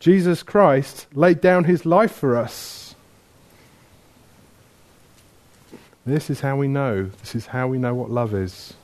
[0.00, 2.96] Jesus Christ laid down his life for us.
[6.04, 7.04] This is how we know.
[7.04, 8.74] This is how we know what love is.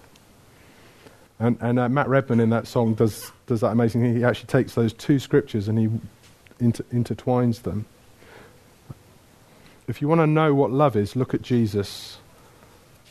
[1.41, 4.15] And, and uh, Matt Redman in that song does, does that amazing thing.
[4.15, 5.89] He actually takes those two scriptures and he
[6.61, 7.87] inter- intertwines them.
[9.89, 12.19] If you want to know what love is, look at Jesus,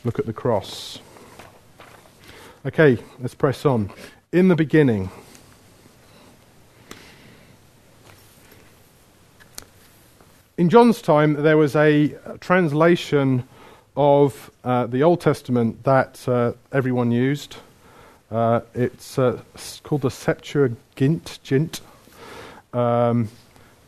[0.02, 0.98] look at the cross.
[2.66, 3.92] Okay, let's press on.
[4.32, 5.08] In the beginning,
[10.58, 13.46] in John's time, there was a translation
[13.96, 17.58] of uh, the Old Testament that uh, everyone used.
[18.32, 19.40] Uh, it's uh,
[19.84, 21.38] called the Septuagint.
[21.44, 21.80] Gint.
[22.72, 23.28] Um,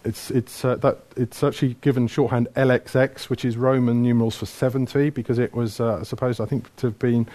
[0.05, 5.11] it's, it's, uh, that, it's actually given shorthand LXX, which is Roman numerals for 70,
[5.11, 7.27] because it was uh, supposed, I think, to have been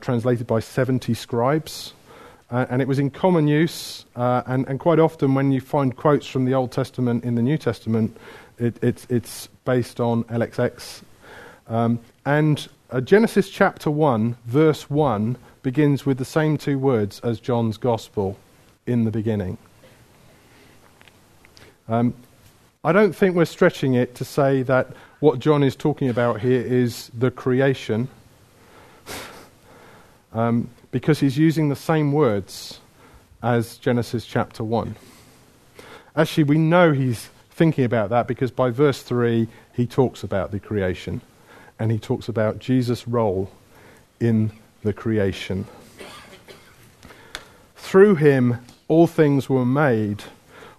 [0.00, 1.94] translated by 70 scribes.
[2.50, 6.44] and it was in common use, and, and quite often when you find quotes from
[6.44, 8.16] the Old Testament in the New Testament,
[8.58, 11.02] it, it's, it's based on LXX.
[11.68, 17.40] Um, and uh, Genesis chapter 1, verse 1, begins with the same two words as
[17.40, 18.36] John's Gospel
[18.86, 19.58] in the beginning.
[21.88, 22.14] Um,
[22.84, 24.88] I don't think we're stretching it to say that
[25.20, 28.08] what John is talking about here is the creation,
[30.32, 32.80] um, because he's using the same words
[33.42, 34.94] as Genesis chapter 1.
[36.14, 40.60] Actually, we know he's thinking about that because by verse 3 he talks about the
[40.60, 41.20] creation
[41.78, 43.50] and he talks about Jesus' role
[44.20, 44.50] in
[44.82, 45.66] the creation.
[47.76, 48.58] Through him
[48.88, 50.22] all things were made.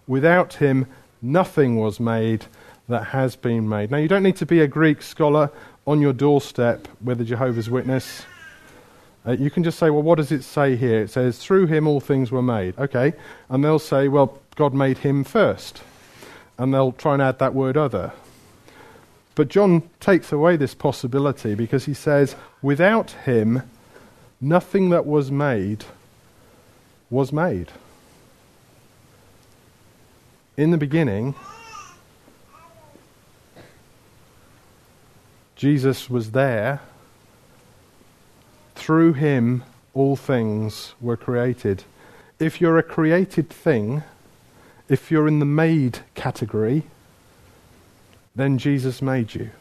[0.07, 0.87] Without him
[1.21, 2.45] nothing was made
[2.89, 3.91] that has been made.
[3.91, 5.49] Now, you don't need to be a Greek scholar
[5.87, 8.23] on your doorstep with a Jehovah's Witness.
[9.25, 11.01] Uh, you can just say, well, what does it say here?
[11.01, 12.77] It says, through him all things were made.
[12.77, 13.13] Okay.
[13.49, 15.81] And they'll say, well, God made him first
[16.57, 18.11] and they'll try and add that word other.
[19.35, 23.63] But John takes away this possibility because he says, without him,
[24.39, 25.85] nothing that was made
[27.09, 27.71] was made.
[30.55, 31.33] In the beginning,
[35.55, 36.81] Jesus was there.
[38.83, 39.63] Through him,
[39.93, 41.85] all things were created.
[42.37, 44.03] If you're a created thing,
[44.89, 46.83] if you're in the made category,
[48.35, 49.51] then Jesus made you.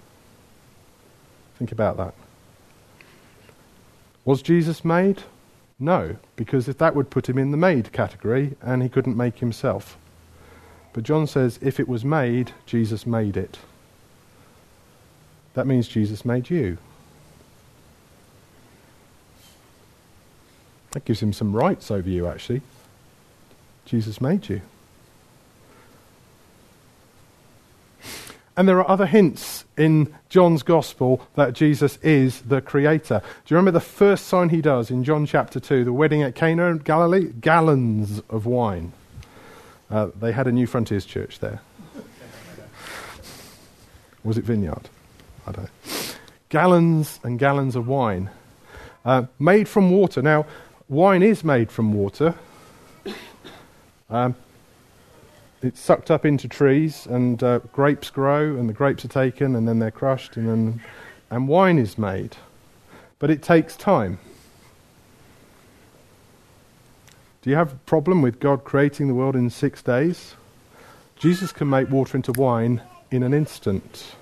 [1.57, 2.15] Think about that.
[4.25, 5.23] Was Jesus made?
[5.79, 9.39] No, because if that would put him in the made category and he couldn't make
[9.39, 9.97] himself.
[10.93, 13.61] But John says if it was made, Jesus made it.
[15.55, 16.79] That means Jesus made you.
[20.93, 22.63] That gives him some rights over you, actually.
[23.85, 24.63] Jesus made you.
[28.57, 33.21] And there are other hints in John's gospel that Jesus is the creator.
[33.21, 36.35] Do you remember the first sign he does in John chapter 2, the wedding at
[36.35, 37.33] Cana in Galilee?
[37.41, 38.93] Gallons of wine.
[39.91, 41.61] Uh, they had a Newfrontiers church there.
[44.23, 44.89] Was it Vineyard?
[45.47, 45.71] I don't know.
[46.51, 48.29] Gallons and gallons of wine.
[49.05, 50.21] Uh, made from water.
[50.21, 50.47] Now,
[50.89, 52.35] wine is made from water.
[54.11, 54.35] Um,
[55.63, 59.67] it's sucked up into trees, and uh, grapes grow, and the grapes are taken, and
[59.67, 60.81] then they're crushed, and then
[61.31, 62.37] and wine is made.
[63.19, 64.19] But it takes time.
[67.41, 70.35] Do you have a problem with God creating the world in six days?
[71.17, 74.15] Jesus can make water into wine in an instant,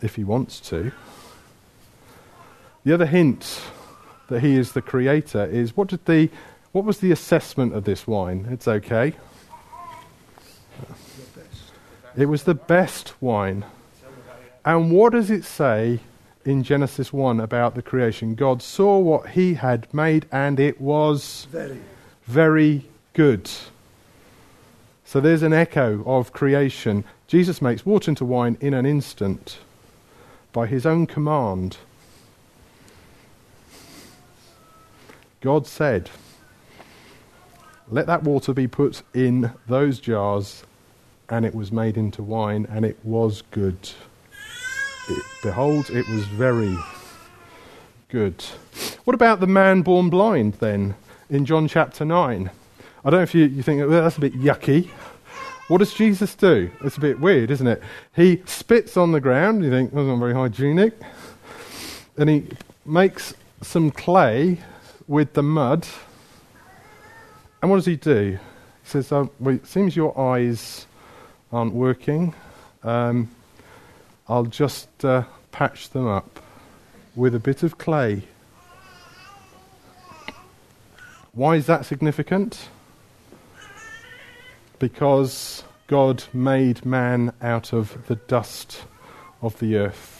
[0.00, 0.92] if he wants to.
[2.84, 3.62] The other hint
[4.28, 6.30] that he is the creator is what did the
[6.72, 8.46] what was the assessment of this wine?
[8.50, 9.14] It's okay.
[12.16, 13.64] It was the best wine.
[14.64, 16.00] And what does it say
[16.44, 18.34] in Genesis 1 about the creation?
[18.34, 21.80] God saw what he had made and it was very,
[22.26, 23.48] very good.
[25.04, 27.04] So there's an echo of creation.
[27.28, 29.58] Jesus makes water into wine in an instant
[30.52, 31.78] by his own command.
[35.40, 36.10] God said,
[37.88, 40.64] Let that water be put in those jars
[41.30, 43.76] and it was made into wine, and it was good.
[45.08, 46.76] It, behold, it was very
[48.08, 48.42] good.
[49.04, 50.94] What about the man born blind then
[51.28, 52.50] in John chapter 9?
[53.04, 54.88] I don't know if you, you think well, that's a bit yucky.
[55.68, 56.70] What does Jesus do?
[56.82, 57.82] It's a bit weird, isn't it?
[58.16, 59.62] He spits on the ground.
[59.62, 60.94] You think, that's not very hygienic.
[62.16, 62.46] And he
[62.86, 64.58] makes some clay
[65.08, 65.88] with the mud.
[67.60, 68.38] And what does he do?
[68.84, 70.86] He says, oh, well, it seems your eyes
[71.50, 72.34] aren't working,
[72.84, 73.30] um,
[74.28, 76.40] I'll just uh, patch them up
[77.16, 78.22] with a bit of clay.
[81.32, 82.68] Why is that significant?
[84.78, 88.84] Because God made man out of the dust
[89.40, 90.17] of the earth.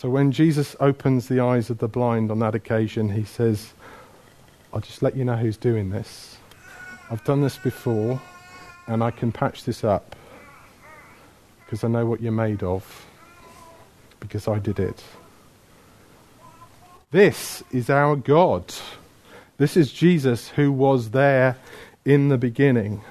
[0.00, 3.74] So when Jesus opens the eyes of the blind on that occasion, he says,
[4.72, 6.38] I'll just let you know who's doing this.
[7.10, 8.18] I've done this before,
[8.86, 10.16] and I can patch this up
[11.62, 13.04] because I know what you're made of,
[14.20, 15.04] because I did it.
[17.10, 18.72] This is our God.
[19.58, 21.58] This is Jesus who was there
[22.06, 23.02] in the beginning.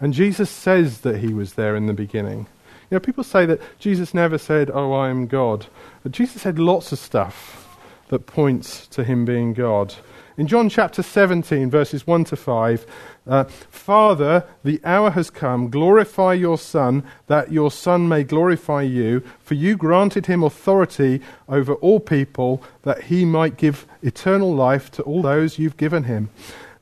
[0.00, 2.48] And Jesus says that he was there in the beginning.
[2.92, 5.64] You know, people say that Jesus never said, Oh, I am God.
[6.02, 7.66] But Jesus said lots of stuff
[8.08, 9.94] that points to him being God.
[10.36, 12.86] In John chapter 17, verses 1 to 5,
[13.26, 15.70] uh, Father, the hour has come.
[15.70, 19.22] Glorify your Son, that your Son may glorify you.
[19.40, 25.02] For you granted him authority over all people, that he might give eternal life to
[25.04, 26.28] all those you've given him.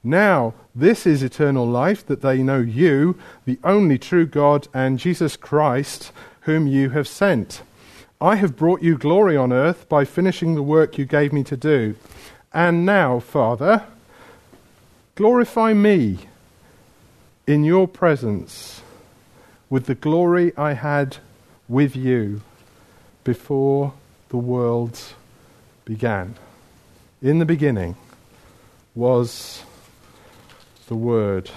[0.02, 5.36] Now, this is eternal life, that they know you, the only true God, and Jesus
[5.36, 7.62] Christ, whom you have sent.
[8.20, 11.56] I have brought you glory on earth by finishing the work you gave me to
[11.56, 11.96] do.
[12.52, 13.84] And now, Father,
[15.14, 16.18] glorify me
[17.46, 18.82] in your presence
[19.68, 21.18] with the glory I had
[21.68, 22.42] with you
[23.22, 23.92] before
[24.30, 24.98] the world
[25.84, 26.36] began.
[27.22, 27.96] In the beginning
[28.94, 29.62] was
[30.90, 31.48] the Word.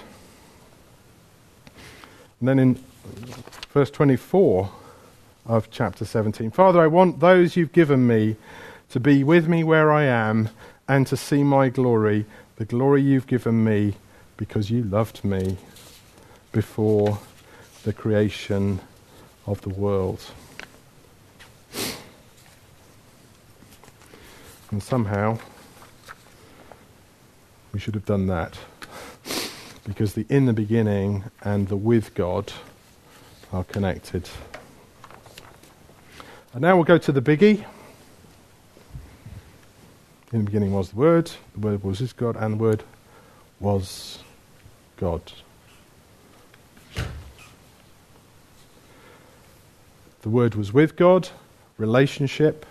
[2.38, 2.84] And then in
[3.72, 4.70] verse 24
[5.46, 8.36] of chapter 17 Father, I want those you've given me
[8.90, 10.50] to be with me where I am
[10.86, 12.26] and to see my glory,
[12.56, 13.94] the glory you've given me
[14.36, 15.56] because you loved me
[16.52, 17.18] before
[17.82, 18.78] the creation
[19.48, 20.24] of the world.
[24.70, 25.40] And somehow
[27.72, 28.56] we should have done that
[29.86, 32.52] because the in the beginning and the with God
[33.52, 34.28] are connected.
[36.52, 37.64] And now we'll go to the biggie.
[40.32, 42.82] In the beginning was the Word, the Word was his God, and the Word
[43.60, 44.18] was
[44.96, 45.32] God.
[50.22, 51.28] The Word was with God,
[51.76, 52.64] relationship.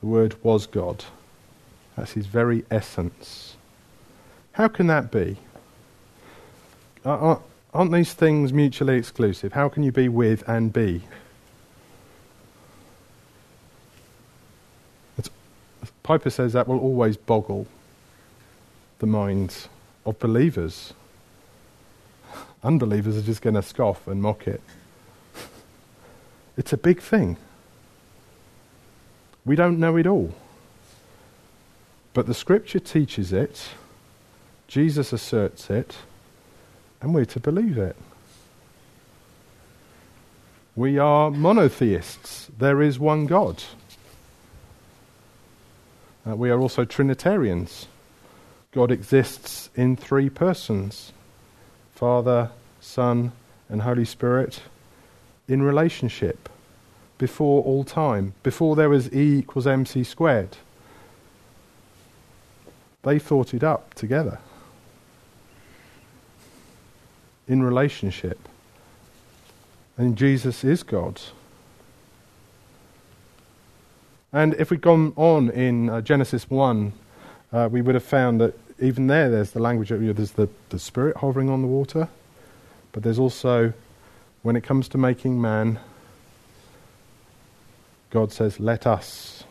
[0.00, 1.04] The Word was God.
[1.96, 3.56] That's his very essence.
[4.60, 5.38] How can that be?
[7.06, 9.54] Aren't these things mutually exclusive?
[9.54, 11.00] How can you be with and be?
[16.02, 17.68] Piper says that will always boggle
[18.98, 19.70] the minds
[20.04, 20.92] of believers.
[22.62, 24.60] Unbelievers are just going to scoff and mock it.
[26.58, 27.38] It's a big thing.
[29.46, 30.34] We don't know it all.
[32.12, 33.70] But the scripture teaches it,
[34.70, 35.96] Jesus asserts it,
[37.00, 37.96] and we're to believe it.
[40.76, 42.48] We are monotheists.
[42.56, 43.64] There is one God.
[46.24, 47.88] Uh, we are also Trinitarians.
[48.70, 51.12] God exists in three persons
[51.96, 53.32] Father, Son,
[53.68, 54.62] and Holy Spirit
[55.48, 56.48] in relationship
[57.18, 60.58] before all time, before there was E equals mc squared.
[63.02, 64.38] They thought it up together
[67.50, 68.38] in relationship.
[69.98, 71.20] And Jesus is God.
[74.32, 76.92] And if we'd gone on in uh, Genesis 1,
[77.52, 80.32] uh, we would have found that even there, there's the language of you know, there's
[80.32, 82.08] the, the spirit hovering on the water,
[82.92, 83.72] but there's also,
[84.42, 85.80] when it comes to making man,
[88.10, 89.42] God says, Let us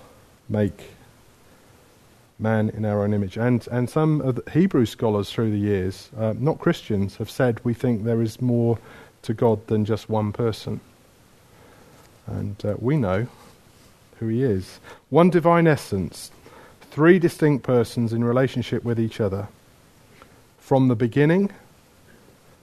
[0.48, 0.92] make
[2.40, 3.38] man in our own image.
[3.38, 7.60] And, and some of the Hebrew scholars through the years, uh, not Christians, have said
[7.64, 8.80] we think there is more
[9.24, 10.80] to God than just one person.
[12.28, 13.28] And uh, we know
[14.20, 14.80] who he is.
[15.10, 16.32] One divine essence,
[16.92, 19.48] three distinct persons in relationship with each other.
[20.60, 21.52] From the beginning,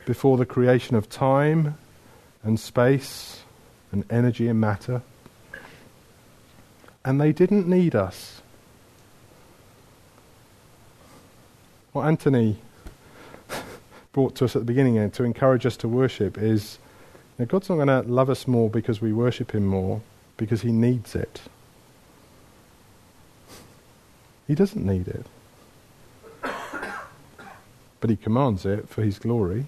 [0.07, 1.77] before the creation of time
[2.43, 3.43] and space
[3.93, 5.03] and energy and matter.
[7.05, 8.41] And they didn't need us.
[11.97, 12.59] What Anthony
[14.13, 16.79] brought to us at the beginning to encourage us to worship is
[17.39, 20.03] you know, God's not going to love us more because we worship Him more
[20.37, 21.41] because he needs it.
[24.47, 25.25] He doesn't need it.
[28.01, 29.65] But he commands it for his glory.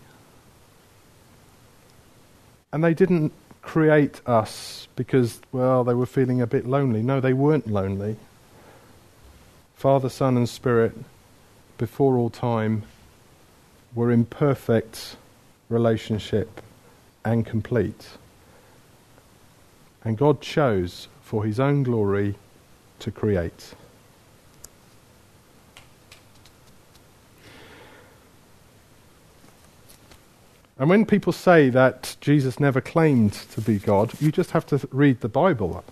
[2.74, 7.02] And they didn't create us because, well, they were feeling a bit lonely.
[7.02, 8.16] No, they weren't lonely.
[9.76, 10.92] Father, Son, and Spirit,
[11.78, 12.82] before all time,
[13.94, 15.16] were in perfect
[15.68, 16.60] relationship
[17.24, 18.08] and complete.
[20.04, 22.34] And God chose for his own glory
[23.00, 23.74] to create.
[30.78, 34.88] And when people say that Jesus never claimed to be God, you just have to
[34.92, 35.84] read the Bible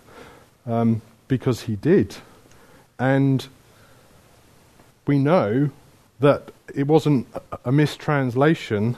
[0.65, 2.17] um, because he did.
[2.99, 3.49] And
[5.07, 5.71] we know
[6.21, 7.27] that it wasn't
[7.65, 8.97] a mistranslation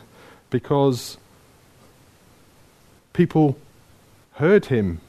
[0.51, 1.19] because
[3.13, 3.59] people
[4.35, 5.01] heard him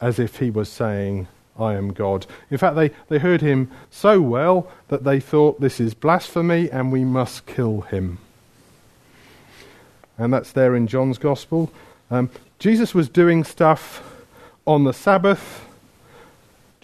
[0.00, 1.28] as if he was saying,
[1.58, 2.26] I am God.
[2.50, 6.90] In fact, they, they heard him so well that they thought this is blasphemy and
[6.90, 8.18] we must kill him
[10.18, 11.72] and that's there in John's Gospel.
[12.10, 14.02] Um, Jesus was doing stuff
[14.66, 15.66] on the Sabbath.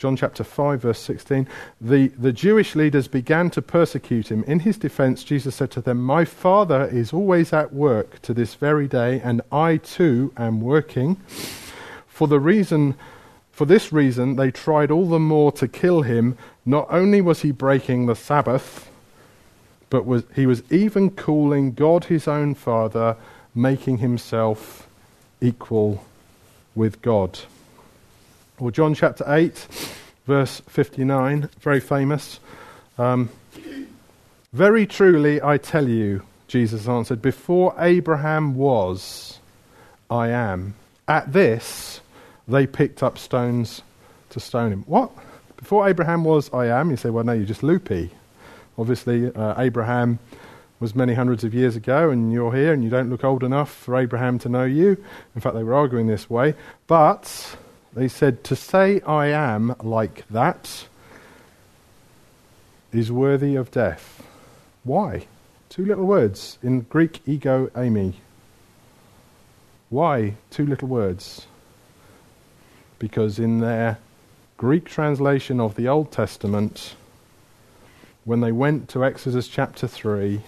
[0.01, 1.46] John chapter 5, verse 16.
[1.78, 4.42] The, the Jewish leaders began to persecute him.
[4.44, 8.55] In his defense, Jesus said to them, My Father is always at work to this
[8.55, 11.16] very day, and I too am working.
[12.09, 12.94] For the reason
[13.53, 16.38] for this reason they tried all the more to kill him.
[16.64, 18.90] Not only was he breaking the Sabbath,
[19.90, 23.18] but was, he was even calling God his own Father,
[23.55, 24.88] making himself
[25.42, 26.07] equal
[26.74, 27.40] with God.
[28.61, 29.55] Or John chapter 8,
[30.27, 32.41] verse 59, very famous.
[32.99, 33.31] Um,
[34.53, 39.39] very truly, I tell you, Jesus answered, before Abraham was,
[40.11, 40.75] I am.
[41.09, 42.03] At this,
[42.47, 43.81] they picked up stones
[44.29, 44.83] to stone him.
[44.83, 45.11] What?
[45.57, 46.91] Before Abraham was, I am?
[46.91, 48.11] You say, well, no, you're just loopy.
[48.77, 50.19] Obviously, uh, Abraham
[50.81, 53.73] was many hundreds of years ago, and you're here, and you don't look old enough
[53.73, 55.03] for Abraham to know you.
[55.35, 56.55] In fact, they were arguing this way.
[56.87, 57.57] But
[57.93, 60.86] they said, To say I am like that
[62.93, 64.22] is worthy of death.
[64.84, 65.26] Why?
[65.68, 68.14] Two little words in Greek ego eimi.
[69.88, 71.47] Why two little words?
[72.99, 73.99] Because in their
[74.57, 76.95] Greek translation of the Old Testament,
[78.24, 80.43] when they went to Exodus chapter 3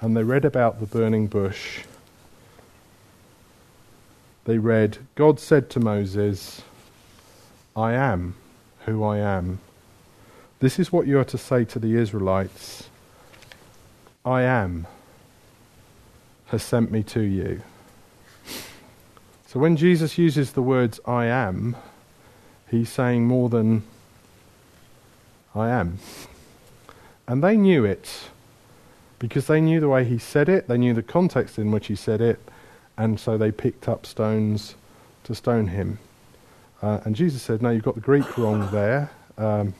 [0.00, 1.80] and they read about the burning bush,
[4.44, 6.62] they read, God said to Moses,
[7.76, 8.34] I am
[8.86, 9.60] who I am.
[10.60, 12.88] This is what you are to say to the Israelites
[14.24, 14.86] I am
[16.46, 17.60] has sent me to you.
[19.46, 21.76] So when Jesus uses the words I am,
[22.70, 23.82] he's saying more than
[25.54, 25.98] I am.
[27.28, 28.30] And they knew it
[29.18, 31.96] because they knew the way he said it, they knew the context in which he
[31.96, 32.40] said it,
[32.96, 34.74] and so they picked up stones
[35.24, 35.98] to stone him.
[36.86, 39.10] Uh, and Jesus said, No, you've got the Greek wrong there.
[39.36, 39.74] Um,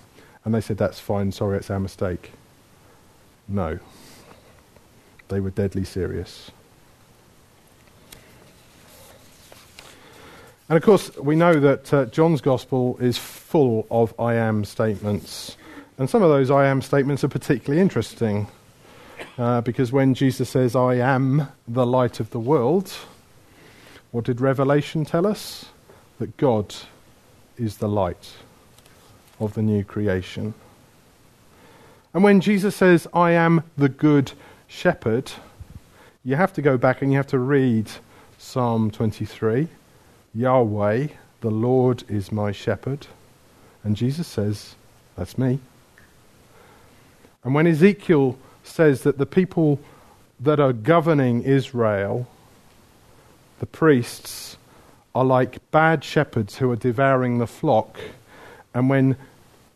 [0.45, 2.33] and they said, That's fine, sorry, it's our mistake.
[3.47, 3.79] No.
[5.29, 6.51] They were deadly serious.
[10.69, 15.57] And of course, we know that uh, John's Gospel is full of I am statements.
[15.99, 18.49] And some of those I am statements are particularly interesting
[19.39, 22.93] uh, because when Jesus says, I am the light of the world,
[24.11, 25.67] what did Revelation tell us?
[26.19, 26.75] That God
[27.59, 28.35] is the light
[29.41, 30.55] of the new creation.
[32.15, 34.33] And when Jesus says, I am the good
[34.67, 35.31] shepherd,
[36.25, 37.91] you have to go back and you have to read
[38.39, 39.69] Psalm 23
[40.35, 41.09] Yahweh,
[41.41, 43.07] the Lord is my shepherd.
[43.83, 44.75] And Jesus says,
[45.17, 45.59] That's me.
[47.43, 49.79] And when Ezekiel says that the people
[50.41, 52.27] that are governing Israel,
[53.61, 54.56] the priests,
[55.17, 57.99] are like bad shepherds who are devouring the flock.
[58.75, 59.17] And when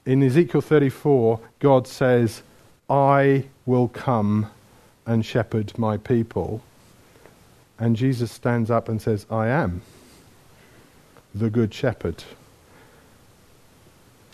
[0.05, 2.43] in Ezekiel 34, God says,
[2.91, 4.51] I will come
[5.07, 6.63] and shepherd my people.
[7.79, 9.81] And Jesus stands up and says, I am
[11.35, 12.19] the good shepherd.
[12.19, 12.25] Do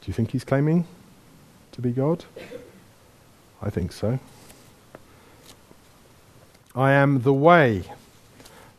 [0.06, 0.88] you think he's claiming
[1.70, 2.24] to be God?
[3.62, 4.18] I think so.
[6.74, 7.84] I am the way,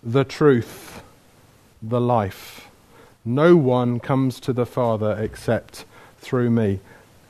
[0.03, 0.96] the truth,
[1.81, 2.67] the life.
[3.23, 5.85] No one comes to the Father except
[6.17, 6.79] through me.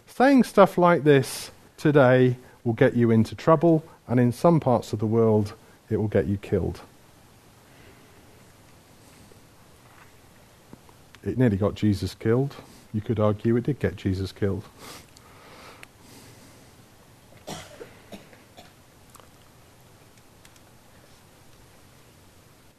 [0.06, 5.00] Saying stuff like this today will get you into trouble, and in some parts of
[5.00, 5.54] the world,
[5.90, 6.82] it will get you killed.
[11.24, 12.56] It nearly got Jesus killed.
[12.94, 14.64] You could argue it did get Jesus killed.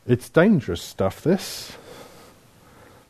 [0.08, 1.76] It's dangerous stuff, this,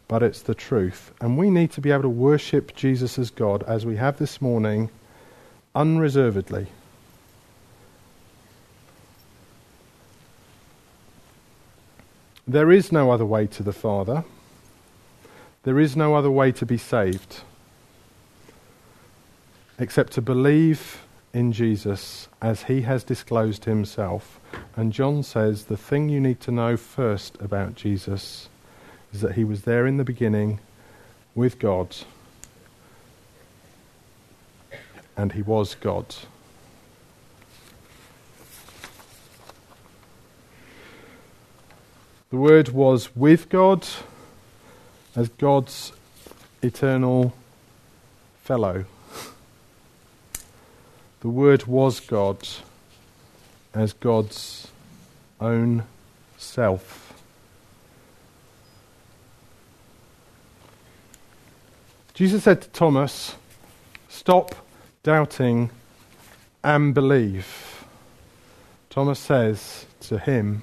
[0.08, 1.12] but it's the truth.
[1.20, 4.42] And we need to be able to worship Jesus as God as we have this
[4.42, 4.90] morning
[5.76, 6.66] unreservedly.
[12.48, 14.24] There is no other way to the Father.
[15.62, 17.42] There is no other way to be saved
[19.78, 21.00] except to believe
[21.32, 24.40] in Jesus as he has disclosed himself.
[24.76, 28.48] And John says the thing you need to know first about Jesus
[29.12, 30.60] is that he was there in the beginning
[31.34, 31.96] with God
[35.16, 36.14] and he was God.
[42.30, 43.86] The Word was with God
[45.16, 45.92] as God's
[46.62, 47.34] eternal
[48.42, 48.84] fellow.
[51.20, 52.46] The Word was God
[53.74, 54.68] as God's
[55.40, 55.82] own
[56.36, 57.12] self.
[62.14, 63.34] Jesus said to Thomas,
[64.08, 64.54] Stop
[65.02, 65.70] doubting
[66.62, 67.84] and believe.
[68.90, 70.62] Thomas says to him,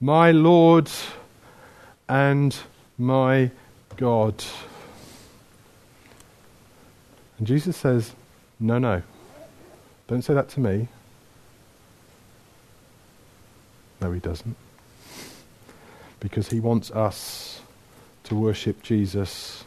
[0.00, 0.90] My Lord
[2.08, 2.56] and
[2.98, 3.50] my
[3.96, 4.42] God.
[7.38, 8.12] And Jesus says,
[8.58, 9.02] No, no.
[10.10, 10.88] Don't say that to me.
[14.00, 14.56] No, he doesn't.
[16.18, 17.60] Because he wants us
[18.24, 19.62] to worship Jesus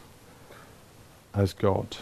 [1.32, 1.96] as God.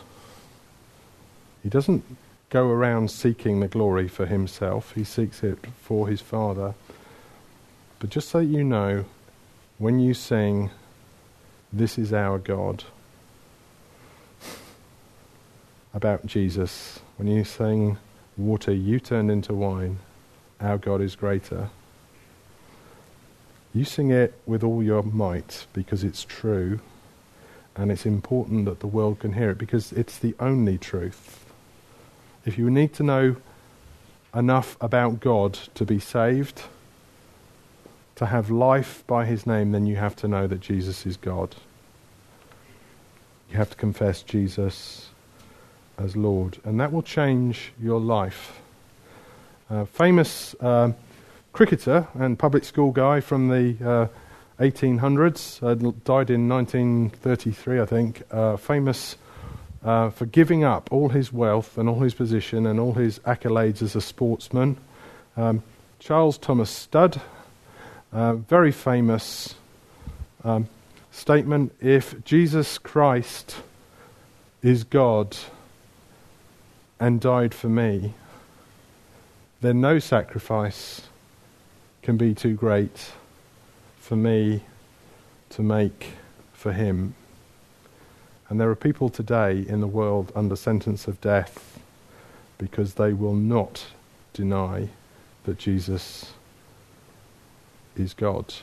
[1.62, 2.04] He doesn't
[2.50, 6.74] go around seeking the glory for himself, he seeks it for his Father.
[8.00, 9.04] But just so you know,
[9.78, 10.70] when you sing,
[11.72, 12.82] This is our God,
[15.94, 17.98] about Jesus, when you sing,
[18.36, 19.98] water you turned into wine,
[20.60, 21.70] our God is greater.
[23.74, 26.80] You sing it with all your might because it's true
[27.74, 31.44] and it's important that the world can hear it because it's the only truth.
[32.44, 33.36] If you need to know
[34.34, 36.62] enough about God to be saved,
[38.16, 41.56] to have life by his name, then you have to know that Jesus is God.
[43.50, 45.11] You have to confess Jesus
[45.98, 48.60] as Lord, and that will change your life.
[49.70, 50.92] A famous uh,
[51.52, 54.06] cricketer and public school guy from the uh,
[54.62, 55.74] 1800s, uh,
[56.04, 59.16] died in 1933, I think, uh, famous
[59.84, 63.82] uh, for giving up all his wealth and all his position and all his accolades
[63.82, 64.76] as a sportsman.
[65.36, 65.62] Um,
[65.98, 67.20] Charles Thomas Studd,
[68.12, 69.54] uh, very famous
[70.44, 70.68] um,
[71.10, 73.56] statement if Jesus Christ
[74.62, 75.36] is God,
[77.02, 78.14] and died for me,
[79.60, 81.02] then no sacrifice
[82.00, 83.10] can be too great
[83.98, 84.62] for me
[85.50, 86.10] to make
[86.52, 87.12] for him.
[88.48, 91.80] And there are people today in the world under sentence of death
[92.56, 93.86] because they will not
[94.32, 94.88] deny
[95.42, 96.34] that Jesus
[97.96, 98.54] is God.